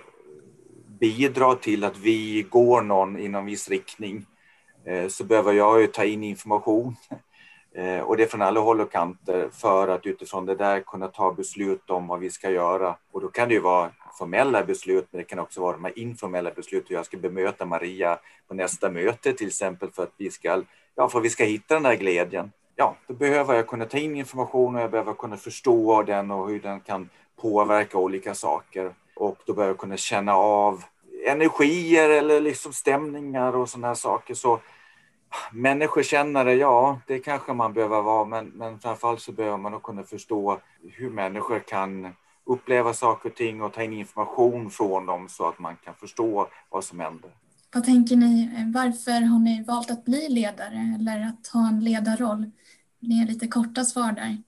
bidra 1.00 1.56
till 1.56 1.84
att 1.84 1.98
vi 1.98 2.46
går 2.50 2.82
någon 2.82 3.20
i 3.20 3.28
någon 3.28 3.46
viss 3.46 3.70
riktning 3.70 4.26
eh, 4.86 5.08
så 5.08 5.24
behöver 5.24 5.54
jag 5.54 5.82
ju 5.82 5.88
ta 5.88 6.04
in 6.04 6.24
information 6.24 6.96
Eh, 7.76 8.00
och 8.00 8.18
det 8.18 8.28
från 8.28 8.42
alla 8.42 8.60
håll 8.60 8.82
och 8.82 8.92
kanter 8.92 9.50
för 9.52 9.88
att 9.88 10.06
utifrån 10.06 10.46
det 10.46 10.56
där 10.56 10.80
kunna 10.80 11.08
ta 11.08 11.34
beslut 11.34 11.90
om 11.90 12.08
vad 12.08 12.20
vi 12.20 12.30
ska 12.30 12.50
göra. 12.50 12.96
Och 13.12 13.22
då 13.22 13.28
kan 13.28 13.48
det 13.48 13.54
ju 13.54 13.60
vara 13.60 13.92
formella 14.20 14.64
beslut, 14.64 15.08
men 15.12 15.18
det 15.18 15.24
kan 15.24 15.40
också 15.40 15.62
vara 15.62 15.74
de 15.74 15.84
här 15.84 16.00
informella 16.00 16.52
beslut 16.52 16.90
hur 16.90 16.96
jag 16.96 17.06
ska 17.06 17.18
bemöta 17.18 17.66
Maria 17.66 18.20
på 18.48 18.54
nästa 18.54 18.90
möte 18.90 19.34
till 19.34 19.48
exempel 19.48 19.92
för 19.92 20.04
att 20.04 20.14
vi 20.18 20.32
ska, 20.32 20.64
ja, 20.96 21.10
för 21.10 21.20
att 21.20 21.26
vi 21.26 21.30
ska 21.30 21.44
hitta 21.44 21.74
den 21.74 21.86
här 21.86 21.96
glädjen. 21.96 22.52
Ja, 22.76 22.96
då 23.08 23.14
behöver 23.14 23.56
jag 23.56 23.68
kunna 23.68 23.86
ta 23.86 23.98
in 23.98 24.16
information 24.16 24.76
och 24.76 24.82
jag 24.82 24.92
behöver 24.92 25.14
kunna 25.14 25.38
förstå 25.38 26.04
den 26.04 26.32
och 26.32 26.50
hur 26.50 26.60
den 26.60 26.80
kan 26.80 27.10
påverka 27.42 27.98
olika 27.98 28.36
saker. 28.36 28.94
Och 29.16 29.38
då 29.46 29.54
behöver 29.54 29.74
jag 29.74 29.80
kunna 29.80 29.98
känna 29.98 30.36
av 30.36 30.84
energier 31.28 32.10
eller 32.10 32.42
liksom 32.42 32.74
stämningar 32.74 33.56
och 33.56 33.70
sådana 33.70 33.88
här 33.88 33.96
saker. 33.96 34.34
Så 34.34 34.60
människokännare, 35.52 36.54
ja, 36.54 37.00
det 37.08 37.20
kanske 37.20 37.54
man 37.54 37.74
behöver 37.74 38.02
vara, 38.02 38.26
men, 38.26 38.46
men 38.46 38.80
framförallt 38.80 39.22
så 39.22 39.32
behöver 39.32 39.58
man 39.58 39.72
nog 39.72 39.84
kunna 39.84 40.04
förstå 40.04 40.60
hur 40.92 41.10
människor 41.10 41.60
kan 41.60 42.14
uppleva 42.46 42.94
saker 42.94 43.30
och 43.30 43.36
ting 43.36 43.62
och 43.62 43.74
ta 43.74 43.84
in 43.84 43.94
information 43.94 44.70
från 44.70 45.06
dem 45.06 45.30
så 45.30 45.48
att 45.48 45.60
man 45.60 45.76
kan 45.84 45.96
förstå 45.96 46.48
vad 46.70 46.84
som 46.84 47.00
händer. 47.00 47.32
Vad 47.74 47.84
tänker 47.84 48.16
ni, 48.16 48.50
varför 48.74 49.22
har 49.22 49.40
ni 49.40 49.64
valt 49.64 49.92
att 49.92 50.06
bli 50.06 50.30
ledare 50.30 50.96
eller 51.00 51.28
att 51.28 51.48
ha 51.48 51.68
en 51.68 51.84
ledarroll? 51.84 52.52
Det 53.00 53.14
är 53.14 53.28
lite 53.28 53.48
korta 53.48 53.84
svar 53.84 54.12
där. 54.12 54.44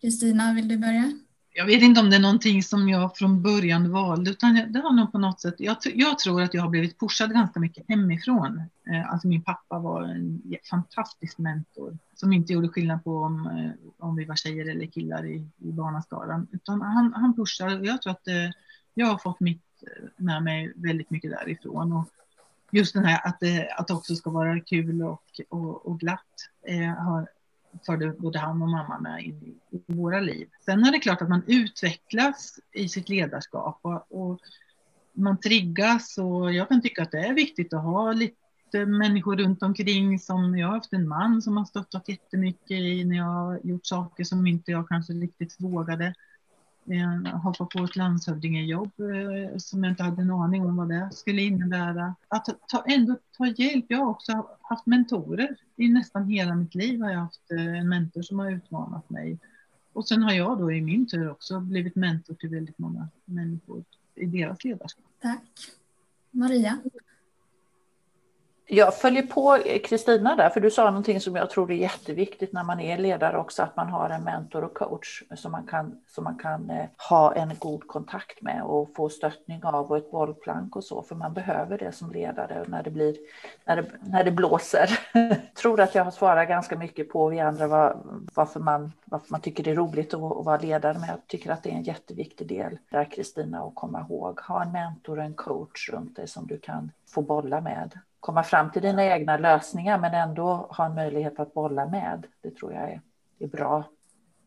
Kristina, 0.00 0.52
vill 0.52 0.68
du 0.68 0.78
börja? 0.78 1.12
Jag 1.58 1.66
vet 1.66 1.82
inte 1.82 2.00
om 2.00 2.10
det 2.10 2.16
är 2.16 2.20
någonting 2.20 2.62
som 2.62 2.88
jag 2.88 3.16
från 3.16 3.42
början 3.42 3.92
valde, 3.92 4.30
utan 4.30 4.72
det 4.72 4.78
har 4.78 4.92
nog 4.92 5.12
på 5.12 5.18
något 5.18 5.40
sätt, 5.40 5.54
jag, 5.58 5.76
jag 5.94 6.18
tror 6.18 6.42
att 6.42 6.54
jag 6.54 6.62
har 6.62 6.68
blivit 6.68 7.00
pushad 7.00 7.32
ganska 7.32 7.60
mycket 7.60 7.84
hemifrån. 7.88 8.62
Eh, 8.90 9.12
alltså 9.12 9.28
min 9.28 9.42
pappa 9.42 9.78
var 9.78 10.02
en 10.02 10.42
fantastisk 10.70 11.38
mentor 11.38 11.98
som 12.14 12.32
inte 12.32 12.52
gjorde 12.52 12.68
skillnad 12.68 13.04
på 13.04 13.16
om, 13.16 13.46
eh, 13.46 13.90
om 14.06 14.16
vi 14.16 14.24
var 14.24 14.34
tjejer 14.34 14.70
eller 14.70 14.86
killar 14.86 15.26
i, 15.26 15.46
i 15.58 15.72
barnaskaran, 15.72 16.46
utan 16.52 16.82
han, 16.82 17.12
han 17.14 17.36
pushade 17.36 17.78
och 17.78 17.86
jag 17.86 18.02
tror 18.02 18.10
att 18.10 18.28
eh, 18.28 18.50
jag 18.94 19.06
har 19.06 19.18
fått 19.18 19.40
mitt 19.40 19.82
eh, 19.82 20.08
med 20.16 20.42
mig 20.42 20.72
väldigt 20.76 21.10
mycket 21.10 21.30
därifrån. 21.30 21.92
Och 21.92 22.08
just 22.70 22.94
den 22.94 23.04
här 23.04 23.26
att 23.26 23.40
det, 23.40 23.70
att 23.70 23.86
det 23.86 23.94
också 23.94 24.14
ska 24.14 24.30
vara 24.30 24.60
kul 24.60 25.02
och, 25.02 25.22
och, 25.48 25.86
och 25.86 26.00
glatt 26.00 26.20
har, 26.98 27.28
förde 27.86 28.10
både 28.10 28.38
han 28.38 28.62
och 28.62 28.68
mamma 28.68 29.00
med 29.00 29.24
in 29.24 29.54
i, 29.70 29.92
våra 29.92 30.20
liv. 30.20 30.48
Sen 30.64 30.84
är 30.84 30.92
det 30.92 30.98
klart 30.98 31.22
att 31.22 31.28
man 31.28 31.42
utvecklas 31.46 32.58
i 32.72 32.88
sitt 32.88 33.08
ledarskap 33.08 33.80
och, 33.82 34.06
och 34.12 34.40
man 35.12 35.40
triggas 35.40 36.18
och 36.18 36.52
jag 36.52 36.68
kan 36.68 36.82
tycka 36.82 37.02
att 37.02 37.10
det 37.10 37.20
är 37.20 37.34
viktigt 37.34 37.72
att 37.72 37.82
ha 37.82 38.12
lite 38.12 38.86
människor 38.86 39.36
runt 39.36 39.62
omkring 39.62 40.18
som 40.18 40.58
jag 40.58 40.66
har 40.66 40.74
haft 40.74 40.92
en 40.92 41.08
man 41.08 41.42
som 41.42 41.56
har 41.56 41.64
stöttat 41.64 42.08
jättemycket 42.08 42.70
i 42.70 43.04
när 43.04 43.16
jag 43.16 43.24
har 43.24 43.60
gjort 43.64 43.86
saker 43.86 44.24
som 44.24 44.46
inte 44.46 44.70
jag 44.70 44.88
kanske 44.88 45.12
riktigt 45.12 45.56
vågade 45.58 46.14
Eh, 46.90 47.36
hoppa 47.36 47.64
på 47.64 47.84
ett 47.84 47.96
landshövdingejobb 47.96 49.00
eh, 49.00 49.56
som 49.58 49.84
jag 49.84 49.92
inte 49.92 50.02
hade 50.02 50.22
en 50.22 50.30
aning 50.30 50.66
om 50.66 50.76
vad 50.76 50.88
det 50.88 51.10
skulle 51.12 51.42
innebära. 51.42 52.14
Att 52.28 52.46
ta, 52.68 52.84
ändå 52.86 53.16
ta 53.36 53.46
hjälp. 53.46 53.84
Jag 53.88 53.98
har 53.98 54.10
också 54.10 54.48
haft 54.60 54.86
mentorer. 54.86 55.56
I 55.76 55.88
nästan 55.88 56.28
hela 56.28 56.54
mitt 56.54 56.74
liv 56.74 57.02
har 57.02 57.10
jag 57.10 57.18
haft 57.18 57.50
eh, 57.50 57.78
en 57.78 57.88
mentor 57.88 58.22
som 58.22 58.38
har 58.38 58.50
utmanat 58.50 59.10
mig. 59.10 59.38
Och 59.92 60.08
sen 60.08 60.22
har 60.22 60.32
jag 60.32 60.58
då 60.58 60.72
i 60.72 60.82
min 60.82 61.06
tur 61.06 61.30
också 61.30 61.60
blivit 61.60 61.94
mentor 61.94 62.34
till 62.34 62.48
väldigt 62.48 62.78
många 62.78 63.08
människor 63.24 63.84
i 64.14 64.26
deras 64.26 64.64
ledarskap. 64.64 65.04
Tack. 65.22 65.42
Maria? 66.30 66.78
Jag 68.68 68.94
följer 68.94 69.22
på 69.22 69.56
eh, 69.56 69.80
Kristina 69.80 70.36
där, 70.36 70.50
för 70.50 70.60
du 70.60 70.70
sa 70.70 70.84
någonting 70.84 71.20
som 71.20 71.36
jag 71.36 71.50
tror 71.50 71.70
är 71.70 71.74
jätteviktigt 71.74 72.52
när 72.52 72.64
man 72.64 72.80
är 72.80 72.98
ledare 72.98 73.38
också, 73.38 73.62
att 73.62 73.76
man 73.76 73.88
har 73.88 74.10
en 74.10 74.24
mentor 74.24 74.64
och 74.64 74.74
coach 74.74 75.22
som 75.36 75.52
man 75.52 75.66
kan, 75.66 76.00
som 76.08 76.24
man 76.24 76.38
kan 76.38 76.70
eh, 76.70 76.86
ha 77.08 77.34
en 77.34 77.52
god 77.58 77.86
kontakt 77.86 78.42
med 78.42 78.62
och 78.62 78.94
få 78.96 79.08
stöttning 79.08 79.64
av 79.64 79.90
och 79.90 79.96
ett 79.96 80.10
bollplank 80.10 80.76
och 80.76 80.84
så, 80.84 81.02
för 81.02 81.14
man 81.14 81.32
behöver 81.32 81.78
det 81.78 81.92
som 81.92 82.10
ledare 82.10 82.64
när 82.66 82.82
det, 82.82 82.90
blir, 82.90 83.16
när 83.64 83.76
det, 83.76 83.90
när 84.00 84.24
det 84.24 84.30
blåser. 84.30 84.98
jag 85.12 85.36
tror 85.54 85.80
att 85.80 85.94
jag 85.94 86.04
har 86.04 86.10
svarat 86.10 86.48
ganska 86.48 86.78
mycket 86.78 87.08
på 87.08 87.28
vi 87.28 87.40
andra 87.40 87.66
var, 87.66 87.96
varför, 88.34 88.60
man, 88.60 88.92
varför 89.04 89.26
man 89.30 89.40
tycker 89.40 89.64
det 89.64 89.70
är 89.70 89.74
roligt 89.74 90.14
att, 90.14 90.22
att 90.22 90.44
vara 90.44 90.58
ledare, 90.58 90.98
men 90.98 91.08
jag 91.08 91.26
tycker 91.26 91.50
att 91.50 91.62
det 91.62 91.70
är 91.70 91.74
en 91.74 91.82
jätteviktig 91.82 92.48
del 92.48 92.78
där 92.90 93.04
Kristina 93.04 93.62
att 93.62 93.74
komma 93.74 94.00
ihåg. 94.00 94.40
Ha 94.40 94.62
en 94.62 94.72
mentor 94.72 95.18
och 95.18 95.24
en 95.24 95.34
coach 95.34 95.90
runt 95.92 96.16
dig 96.16 96.28
som 96.28 96.46
du 96.46 96.58
kan 96.58 96.90
få 97.08 97.22
bolla 97.22 97.60
med 97.60 97.98
komma 98.26 98.42
fram 98.42 98.70
till 98.70 98.82
dina 98.82 99.04
egna 99.04 99.36
lösningar 99.36 99.98
men 99.98 100.14
ändå 100.14 100.66
ha 100.70 100.86
en 100.86 100.94
möjlighet 100.94 101.40
att 101.40 101.54
bolla 101.54 101.86
med. 101.86 102.26
Det 102.42 102.50
tror 102.50 102.72
jag 102.72 102.82
är, 102.82 103.00
är 103.38 103.46
bra. 103.46 103.84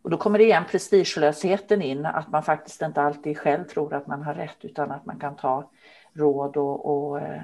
Och 0.02 0.10
då 0.10 0.18
kommer 0.18 0.40
det 0.40 0.44
igen 0.44 0.64
prestigelösheten 0.72 1.82
in, 1.82 2.06
att 2.06 2.32
man 2.32 2.44
faktiskt 2.44 2.82
inte 2.82 3.02
alltid 3.02 3.38
själv 3.38 3.64
tror 3.64 3.94
att 3.94 4.08
man 4.08 4.24
har 4.24 4.34
rätt 4.34 4.58
utan 4.62 4.92
att 4.92 5.06
man 5.06 5.20
kan 5.20 5.36
ta 5.36 5.72
råd 6.14 6.58
och, 6.58 6.86
och, 6.86 7.20
eh, 7.20 7.42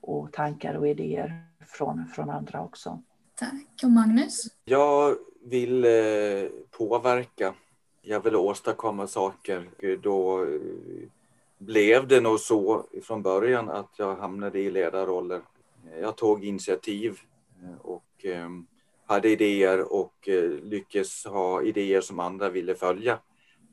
och 0.00 0.32
tankar 0.32 0.74
och 0.74 0.88
idéer 0.88 1.44
från, 1.66 2.06
från 2.06 2.30
andra 2.30 2.62
också. 2.62 3.02
Tack. 3.34 3.80
Och 3.82 3.90
Magnus? 3.90 4.46
Jag 4.64 5.14
vill 5.44 5.84
eh, 5.84 6.50
påverka. 6.70 7.54
Jag 8.02 8.20
vill 8.20 8.36
åstadkomma 8.36 9.06
saker. 9.06 9.68
Då 10.02 10.44
eh, 10.44 10.48
blev 11.58 12.08
det 12.08 12.20
nog 12.20 12.40
så 12.40 12.86
från 13.02 13.22
början 13.22 13.70
att 13.70 13.90
jag 13.96 14.16
hamnade 14.16 14.58
i 14.58 14.70
ledarroller 14.70 15.40
jag 16.00 16.16
tog 16.16 16.44
initiativ 16.44 17.18
eh, 17.62 17.80
och 17.80 18.24
ehm, 18.24 18.66
hade 19.06 19.28
idéer 19.28 19.92
och 19.92 20.28
eh, 20.28 20.50
lyckades 20.50 21.24
ha 21.24 21.62
idéer 21.62 22.00
som 22.00 22.20
andra 22.20 22.48
ville 22.48 22.74
följa. 22.74 23.18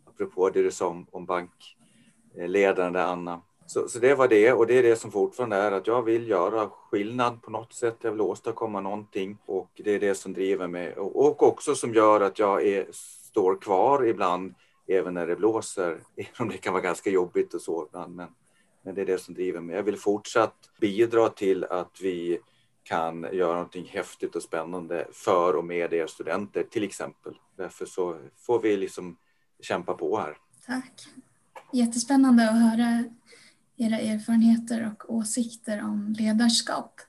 Apropå 0.05 0.49
det 0.49 0.63
du 0.63 0.71
sa 0.71 1.03
om, 1.11 1.25
bankledaren 1.25 2.93
där 2.93 3.05
Anna. 3.05 3.41
Så, 3.65 3.87
så, 3.87 3.99
det 3.99 4.15
var 4.15 4.27
det 4.27 4.53
och 4.53 4.67
det 4.67 4.73
är 4.73 4.83
det 4.83 4.95
som 4.95 5.11
fortfarande 5.11 5.55
är 5.55 5.71
att 5.71 5.87
jag 5.87 6.03
vill 6.03 6.29
göra 6.29 6.69
skillnad 6.69 7.41
på 7.41 7.51
något 7.51 7.73
sätt. 7.73 7.97
Jag 8.01 8.11
vill 8.11 8.21
åstadkomma 8.21 8.81
någonting 8.81 9.37
och 9.45 9.71
det 9.75 9.91
är 9.91 9.99
det 9.99 10.15
som 10.15 10.33
driver 10.33 10.67
mig 10.67 10.93
och, 10.93 11.25
och 11.25 11.43
också 11.43 11.75
som 11.75 11.93
gör 11.93 12.21
att 12.21 12.39
jag 12.39 12.67
är, 12.67 12.87
står 12.91 13.61
kvar 13.61 14.05
ibland 14.05 14.53
även 14.87 15.13
när 15.13 15.27
det 15.27 15.35
blåser. 15.35 15.99
Även 16.15 16.31
om 16.39 16.49
det 16.49 16.57
kan 16.57 16.73
vara 16.73 16.83
ganska 16.83 17.09
jobbigt 17.09 17.53
och 17.53 17.61
så 17.61 17.85
ibland. 17.87 18.15
Men, 18.15 18.27
men 18.87 18.95
det 18.95 19.01
är 19.01 19.05
det 19.05 19.21
som 19.21 19.33
driver 19.33 19.61
mig. 19.61 19.75
Jag 19.75 19.83
vill 19.83 19.97
fortsatt 19.97 20.69
bidra 20.81 21.29
till 21.29 21.63
att 21.63 21.97
vi 22.01 22.39
kan 22.83 23.27
göra 23.33 23.53
någonting 23.53 23.85
häftigt 23.85 24.35
och 24.35 24.41
spännande 24.41 25.07
för 25.13 25.55
och 25.55 25.65
med 25.65 25.93
er 25.93 26.07
studenter 26.07 26.63
till 26.63 26.83
exempel. 26.83 27.33
Därför 27.57 27.85
så 27.85 28.17
får 28.37 28.61
vi 28.61 28.77
liksom 28.77 29.17
kämpa 29.61 29.93
på 29.93 30.19
här. 30.19 30.37
Tack. 30.65 31.07
Jättespännande 31.73 32.49
att 32.49 32.61
höra 32.61 33.03
era 33.77 33.99
erfarenheter 33.99 34.91
och 34.91 35.13
åsikter 35.13 35.83
om 35.83 36.15
ledarskap. 36.17 37.01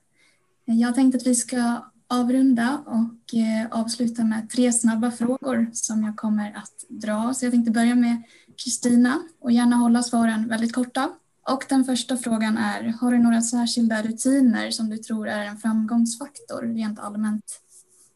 Jag 0.64 0.95
tänkte 0.95 1.17
att 1.17 1.27
vi 1.27 1.35
ska 1.35 1.91
avrunda 2.09 2.83
och 2.87 3.38
eh, 3.38 3.81
avsluta 3.81 4.25
med 4.25 4.51
tre 4.51 4.73
snabba 4.73 5.11
frågor 5.11 5.71
som 5.73 6.05
jag 6.05 6.17
kommer 6.17 6.57
att 6.57 6.85
dra. 6.88 7.35
Så 7.35 7.45
jag 7.45 7.53
tänkte 7.53 7.71
börja 7.71 7.95
med 7.95 8.23
Kristina 8.64 9.23
och 9.41 9.53
gärna 9.53 9.77
hålla 9.77 10.03
svaren 10.03 10.49
väldigt 10.49 10.73
korta. 10.73 11.11
Och 11.49 11.65
den 11.69 11.85
första 11.85 12.17
frågan 12.17 12.59
är, 12.59 12.83
har 13.01 13.13
du 13.13 13.19
några 13.19 13.41
särskilda 13.41 14.03
rutiner 14.03 14.71
som 14.71 14.91
du 14.91 14.99
tror 14.99 15.29
är 15.29 15.45
en 15.45 15.57
framgångsfaktor 15.57 16.63
rent 16.63 16.99
allmänt? 16.99 17.61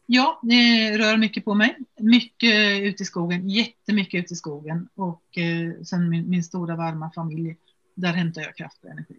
Ja, 0.05 0.39
det 0.43 0.97
rör 0.97 1.17
mycket 1.17 1.45
på 1.45 1.53
mig. 1.53 1.77
Mycket 1.99 2.81
ute 2.81 3.03
i 3.03 3.05
skogen, 3.05 3.49
jättemycket 3.49 4.23
ute 4.23 4.33
i 4.33 4.37
skogen 4.37 4.87
och 4.95 5.37
eh, 5.37 5.83
sen 5.83 6.09
min, 6.09 6.29
min 6.29 6.43
stora 6.43 6.75
varma 6.75 7.11
familj. 7.15 7.57
Där 7.95 8.13
hämtar 8.13 8.41
jag 8.41 8.55
kraft 8.55 8.83
och 8.83 8.89
energi. 8.89 9.17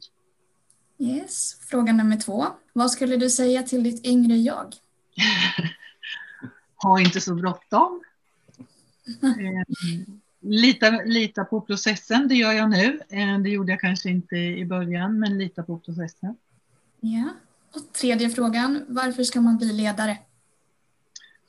Yes. 0.98 1.59
Fråga 1.61 1.92
nummer 1.92 2.16
två. 2.16 2.46
Vad 2.72 2.90
skulle 2.90 3.16
du 3.16 3.31
säga 3.31 3.62
till 3.62 3.83
ditt 3.83 4.07
yngre 4.07 4.37
jag? 4.37 4.74
ha 6.77 7.00
inte 7.00 7.20
så 7.20 7.35
bråttom. 7.35 8.03
Eh, 10.44 10.50
lita, 10.50 10.90
lita 10.90 11.44
på 11.44 11.61
processen, 11.61 12.28
det 12.28 12.35
gör 12.35 12.52
jag 12.52 12.70
nu. 12.70 13.00
Eh, 13.09 13.38
det 13.38 13.50
gjorde 13.50 13.72
jag 13.72 13.80
kanske 13.80 14.11
inte 14.11 14.37
i 14.37 14.64
början, 14.64 15.18
men 15.18 15.38
lita 15.38 15.62
på 15.62 15.78
processen. 15.78 16.37
Ja. 17.00 17.28
Och 17.74 17.92
tredje 17.92 18.30
frågan. 18.30 18.85
Varför 18.88 19.22
ska 19.22 19.40
man 19.40 19.57
bli 19.57 19.72
ledare? 19.72 20.18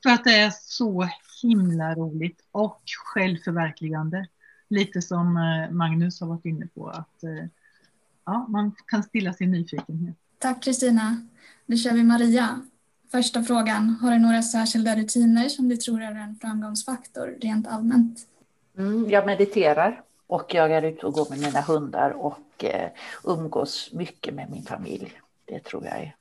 För 0.03 0.09
att 0.09 0.23
det 0.23 0.35
är 0.35 0.51
så 0.61 1.09
himla 1.41 1.95
roligt 1.95 2.39
och 2.51 2.81
självförverkligande. 3.05 4.27
Lite 4.69 5.01
som 5.01 5.37
eh, 5.37 5.75
Magnus 5.75 6.21
har 6.21 6.27
varit 6.27 6.45
inne 6.45 6.67
på, 6.67 6.89
att 6.89 7.23
ja, 8.25 8.47
man 8.49 8.75
kan 8.87 9.03
stilla 9.03 9.33
sin 9.33 9.51
nyfikenhet. 9.51 10.15
Tack 10.39 10.63
Kristina. 10.63 11.27
Nu 11.65 11.77
kör 11.77 11.93
vi 11.93 12.03
Maria. 12.03 12.61
Första 13.11 13.43
frågan, 13.43 13.89
har 13.89 14.11
du 14.11 14.19
några 14.19 14.41
särskilda 14.41 14.95
rutiner 14.95 15.49
som 15.49 15.69
du 15.69 15.77
tror 15.77 16.01
är 16.01 16.15
en 16.15 16.35
framgångsfaktor 16.35 17.37
rent 17.41 17.67
allmänt? 17.67 18.27
Mm, 18.77 19.09
jag 19.09 19.25
mediterar 19.25 20.01
och 20.27 20.53
jag 20.53 20.71
är 20.71 20.81
ute 20.81 21.05
och 21.05 21.13
går 21.13 21.29
med 21.29 21.39
mina 21.39 21.61
hundar 21.61 22.11
och 22.11 22.63
eh, 22.63 22.89
umgås 23.23 23.89
mycket 23.93 24.33
med 24.33 24.49
min 24.49 24.63
familj. 24.63 25.13
Det 25.45 25.63
tror 25.63 25.85
jag 25.85 25.97
är 25.97 26.15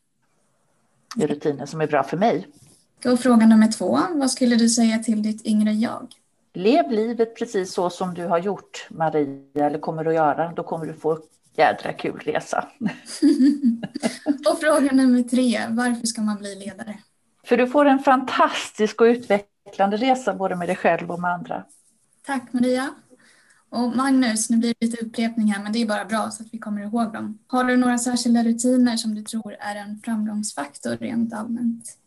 rutiner 1.26 1.66
som 1.66 1.80
är 1.80 1.86
bra 1.86 2.02
för 2.02 2.16
mig. 2.16 2.48
Då 3.02 3.16
fråga 3.16 3.46
nummer 3.46 3.72
två. 3.72 3.98
Vad 4.14 4.30
skulle 4.30 4.56
du 4.56 4.68
säga 4.68 4.98
till 4.98 5.22
ditt 5.22 5.46
yngre 5.46 5.72
jag? 5.72 6.14
Lev 6.52 6.90
livet 6.90 7.36
precis 7.36 7.72
så 7.72 7.90
som 7.90 8.14
du 8.14 8.26
har 8.26 8.38
gjort, 8.38 8.86
Maria, 8.90 9.66
eller 9.66 9.78
kommer 9.78 10.04
att 10.04 10.14
göra. 10.14 10.52
Då 10.52 10.62
kommer 10.62 10.86
du 10.86 10.94
få 10.94 11.18
jädra 11.56 11.92
kul 11.92 12.20
resa. 12.24 12.68
och 14.50 14.60
fråga 14.60 14.92
nummer 14.92 15.22
tre, 15.22 15.60
varför 15.70 16.06
ska 16.06 16.22
man 16.22 16.36
bli 16.36 16.54
ledare? 16.54 16.98
För 17.44 17.56
du 17.56 17.66
får 17.66 17.86
en 17.86 17.98
fantastisk 17.98 19.00
och 19.00 19.04
utvecklande 19.04 19.96
resa 19.96 20.34
både 20.34 20.56
med 20.56 20.68
dig 20.68 20.76
själv 20.76 21.10
och 21.10 21.20
med 21.20 21.30
andra. 21.30 21.64
Tack 22.26 22.52
Maria. 22.52 22.94
Och 23.68 23.96
Magnus, 23.96 24.50
nu 24.50 24.56
blir 24.56 24.74
det 24.78 24.86
lite 24.86 25.04
upprepning 25.06 25.52
här 25.52 25.62
men 25.62 25.72
det 25.72 25.82
är 25.82 25.86
bara 25.86 26.04
bra 26.04 26.30
så 26.30 26.42
att 26.42 26.48
vi 26.52 26.58
kommer 26.58 26.82
ihåg 26.82 27.12
dem. 27.12 27.38
Har 27.46 27.64
du 27.64 27.76
några 27.76 27.98
särskilda 27.98 28.44
rutiner 28.44 28.96
som 28.96 29.14
du 29.14 29.22
tror 29.22 29.56
är 29.60 29.76
en 29.76 30.00
framgångsfaktor 30.04 30.96
rent 30.96 31.34
allmänt? 31.34 31.98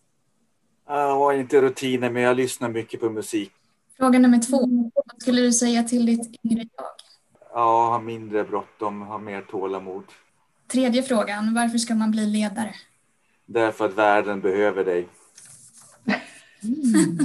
Jag 0.88 1.16
har 1.16 1.34
inte 1.34 1.62
rutiner 1.62 2.10
men 2.10 2.22
jag 2.22 2.38
lyssnar 2.38 2.70
mycket 2.70 3.00
på 3.00 3.10
musik. 3.10 3.52
Fråga 3.98 4.20
nummer 4.20 4.40
två, 4.40 4.92
vad 4.96 5.22
skulle 5.22 5.42
du 5.42 5.54
säga 5.54 5.84
till 5.84 6.06
ditt 6.06 6.40
yngre 6.44 6.66
jag? 6.78 6.86
Ja, 7.54 7.90
ha 7.90 8.00
mindre 8.00 8.44
bråttom, 8.44 9.02
ha 9.02 9.18
mer 9.18 9.42
tålamod. 9.42 10.04
Tredje 10.68 11.04
frågan, 11.04 11.54
varför 11.54 11.78
ska 11.78 11.96
man 11.96 12.12
bli 12.12 12.26
ledare? 12.26 12.76
Därför 13.46 13.86
att 13.86 13.94
världen 13.94 14.42
behöver 14.42 14.86
dig. 14.86 15.08
Mm. 16.64 17.18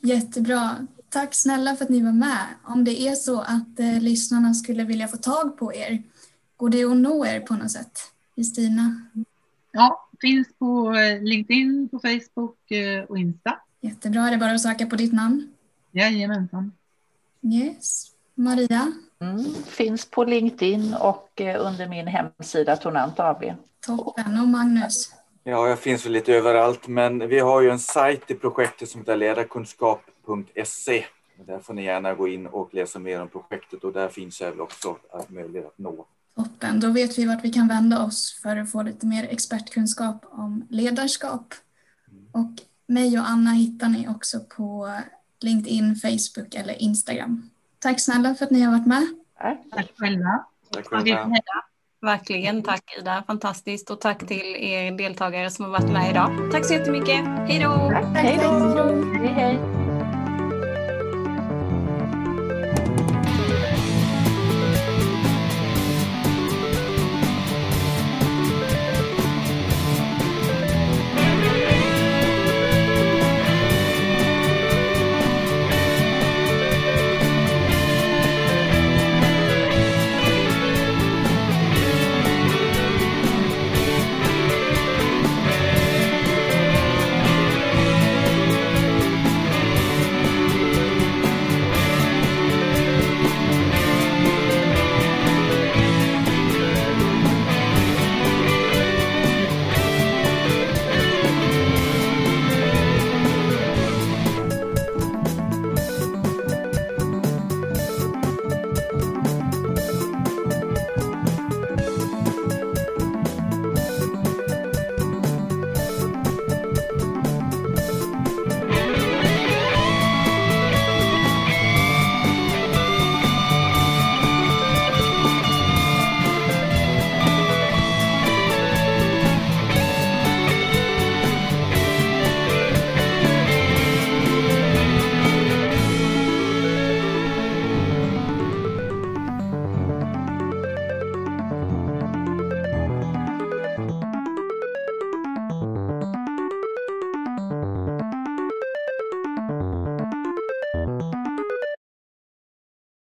Jättebra. 0.02 0.86
Tack 1.10 1.34
snälla 1.34 1.76
för 1.76 1.84
att 1.84 1.90
ni 1.90 2.02
var 2.02 2.12
med. 2.12 2.46
Om 2.64 2.84
det 2.84 3.00
är 3.00 3.14
så 3.14 3.40
att 3.40 3.80
eh, 3.80 4.00
lyssnarna 4.00 4.54
skulle 4.54 4.84
vilja 4.84 5.08
få 5.08 5.16
tag 5.16 5.58
på 5.58 5.74
er, 5.74 6.02
går 6.56 6.68
det 6.70 6.84
att 6.84 6.96
nå 6.96 7.26
er 7.26 7.40
på 7.40 7.54
något 7.54 7.70
sätt? 7.70 7.98
Kristina? 8.34 9.00
Ja, 9.72 10.08
finns 10.20 10.48
på 10.58 10.94
eh, 10.94 11.22
LinkedIn, 11.22 11.88
på 11.88 11.98
Facebook 11.98 12.70
eh, 12.70 13.04
och 13.04 13.18
Insta. 13.18 13.58
Jättebra, 13.80 14.22
det 14.22 14.34
är 14.34 14.38
bara 14.38 14.52
att 14.52 14.60
söka 14.60 14.86
på 14.86 14.96
ditt 14.96 15.12
namn? 15.12 15.48
Jajamensan. 15.92 16.72
Yes. 17.42 18.06
Maria? 18.34 18.92
Mm, 19.20 19.54
finns 19.66 20.10
på 20.10 20.24
LinkedIn 20.24 20.94
och 20.94 21.40
eh, 21.40 21.66
under 21.66 21.88
min 21.88 22.06
hemsida 22.06 22.76
Tonant 22.76 23.20
AB. 23.20 23.44
Toppen. 23.86 24.40
Och 24.40 24.48
Magnus? 24.48 25.12
Ja, 25.48 25.68
jag 25.68 25.78
finns 25.78 26.06
väl 26.06 26.12
lite 26.12 26.32
överallt, 26.32 26.88
men 26.88 27.28
vi 27.28 27.38
har 27.38 27.60
ju 27.60 27.70
en 27.70 27.78
sajt 27.78 28.30
i 28.30 28.34
projektet 28.34 28.88
som 28.88 29.00
heter 29.00 29.16
ledarkunskap.se. 29.16 31.04
Där 31.46 31.58
får 31.58 31.74
ni 31.74 31.84
gärna 31.84 32.14
gå 32.14 32.28
in 32.28 32.46
och 32.46 32.74
läsa 32.74 32.98
mer 32.98 33.22
om 33.22 33.28
projektet 33.28 33.84
och 33.84 33.92
där 33.92 34.08
finns 34.08 34.40
jag 34.40 34.50
väl 34.50 34.60
också 34.60 34.96
möjlighet 35.28 35.66
att 35.66 35.78
nå. 35.78 36.06
Toppen, 36.36 36.80
då 36.80 36.90
vet 36.90 37.18
vi 37.18 37.26
vart 37.26 37.44
vi 37.44 37.52
kan 37.52 37.68
vända 37.68 38.04
oss 38.04 38.40
för 38.42 38.56
att 38.56 38.72
få 38.72 38.82
lite 38.82 39.06
mer 39.06 39.24
expertkunskap 39.30 40.24
om 40.30 40.66
ledarskap. 40.70 41.54
Och 42.32 42.52
mig 42.86 43.18
och 43.18 43.28
Anna 43.28 43.50
hittar 43.50 43.88
ni 43.88 44.08
också 44.08 44.40
på 44.40 44.92
LinkedIn, 45.40 45.96
Facebook 45.96 46.54
eller 46.54 46.82
Instagram. 46.82 47.50
Tack 47.78 48.00
snälla 48.00 48.34
för 48.34 48.44
att 48.44 48.50
ni 48.50 48.60
har 48.60 48.72
varit 48.72 48.86
med. 48.86 49.06
Tack 49.70 49.92
själva. 49.96 50.44
Tack 50.70 50.86
själva. 50.86 51.32
Verkligen, 52.00 52.62
tack 52.62 52.82
Ida. 53.00 53.24
Fantastiskt. 53.26 53.90
Och 53.90 54.00
tack 54.00 54.26
till 54.26 54.56
er 54.56 54.92
deltagare 54.92 55.50
som 55.50 55.64
har 55.64 55.72
varit 55.72 55.92
med 55.92 56.10
idag. 56.10 56.30
Tack 56.52 56.64
så 56.64 56.74
jättemycket. 56.74 57.26
Hej 57.26 57.58
då! 57.62 57.90
Tack, 58.14 58.24
hej 58.24 58.38
då! 58.42 58.50
Hej, 59.18 59.28
hej. 59.28 59.77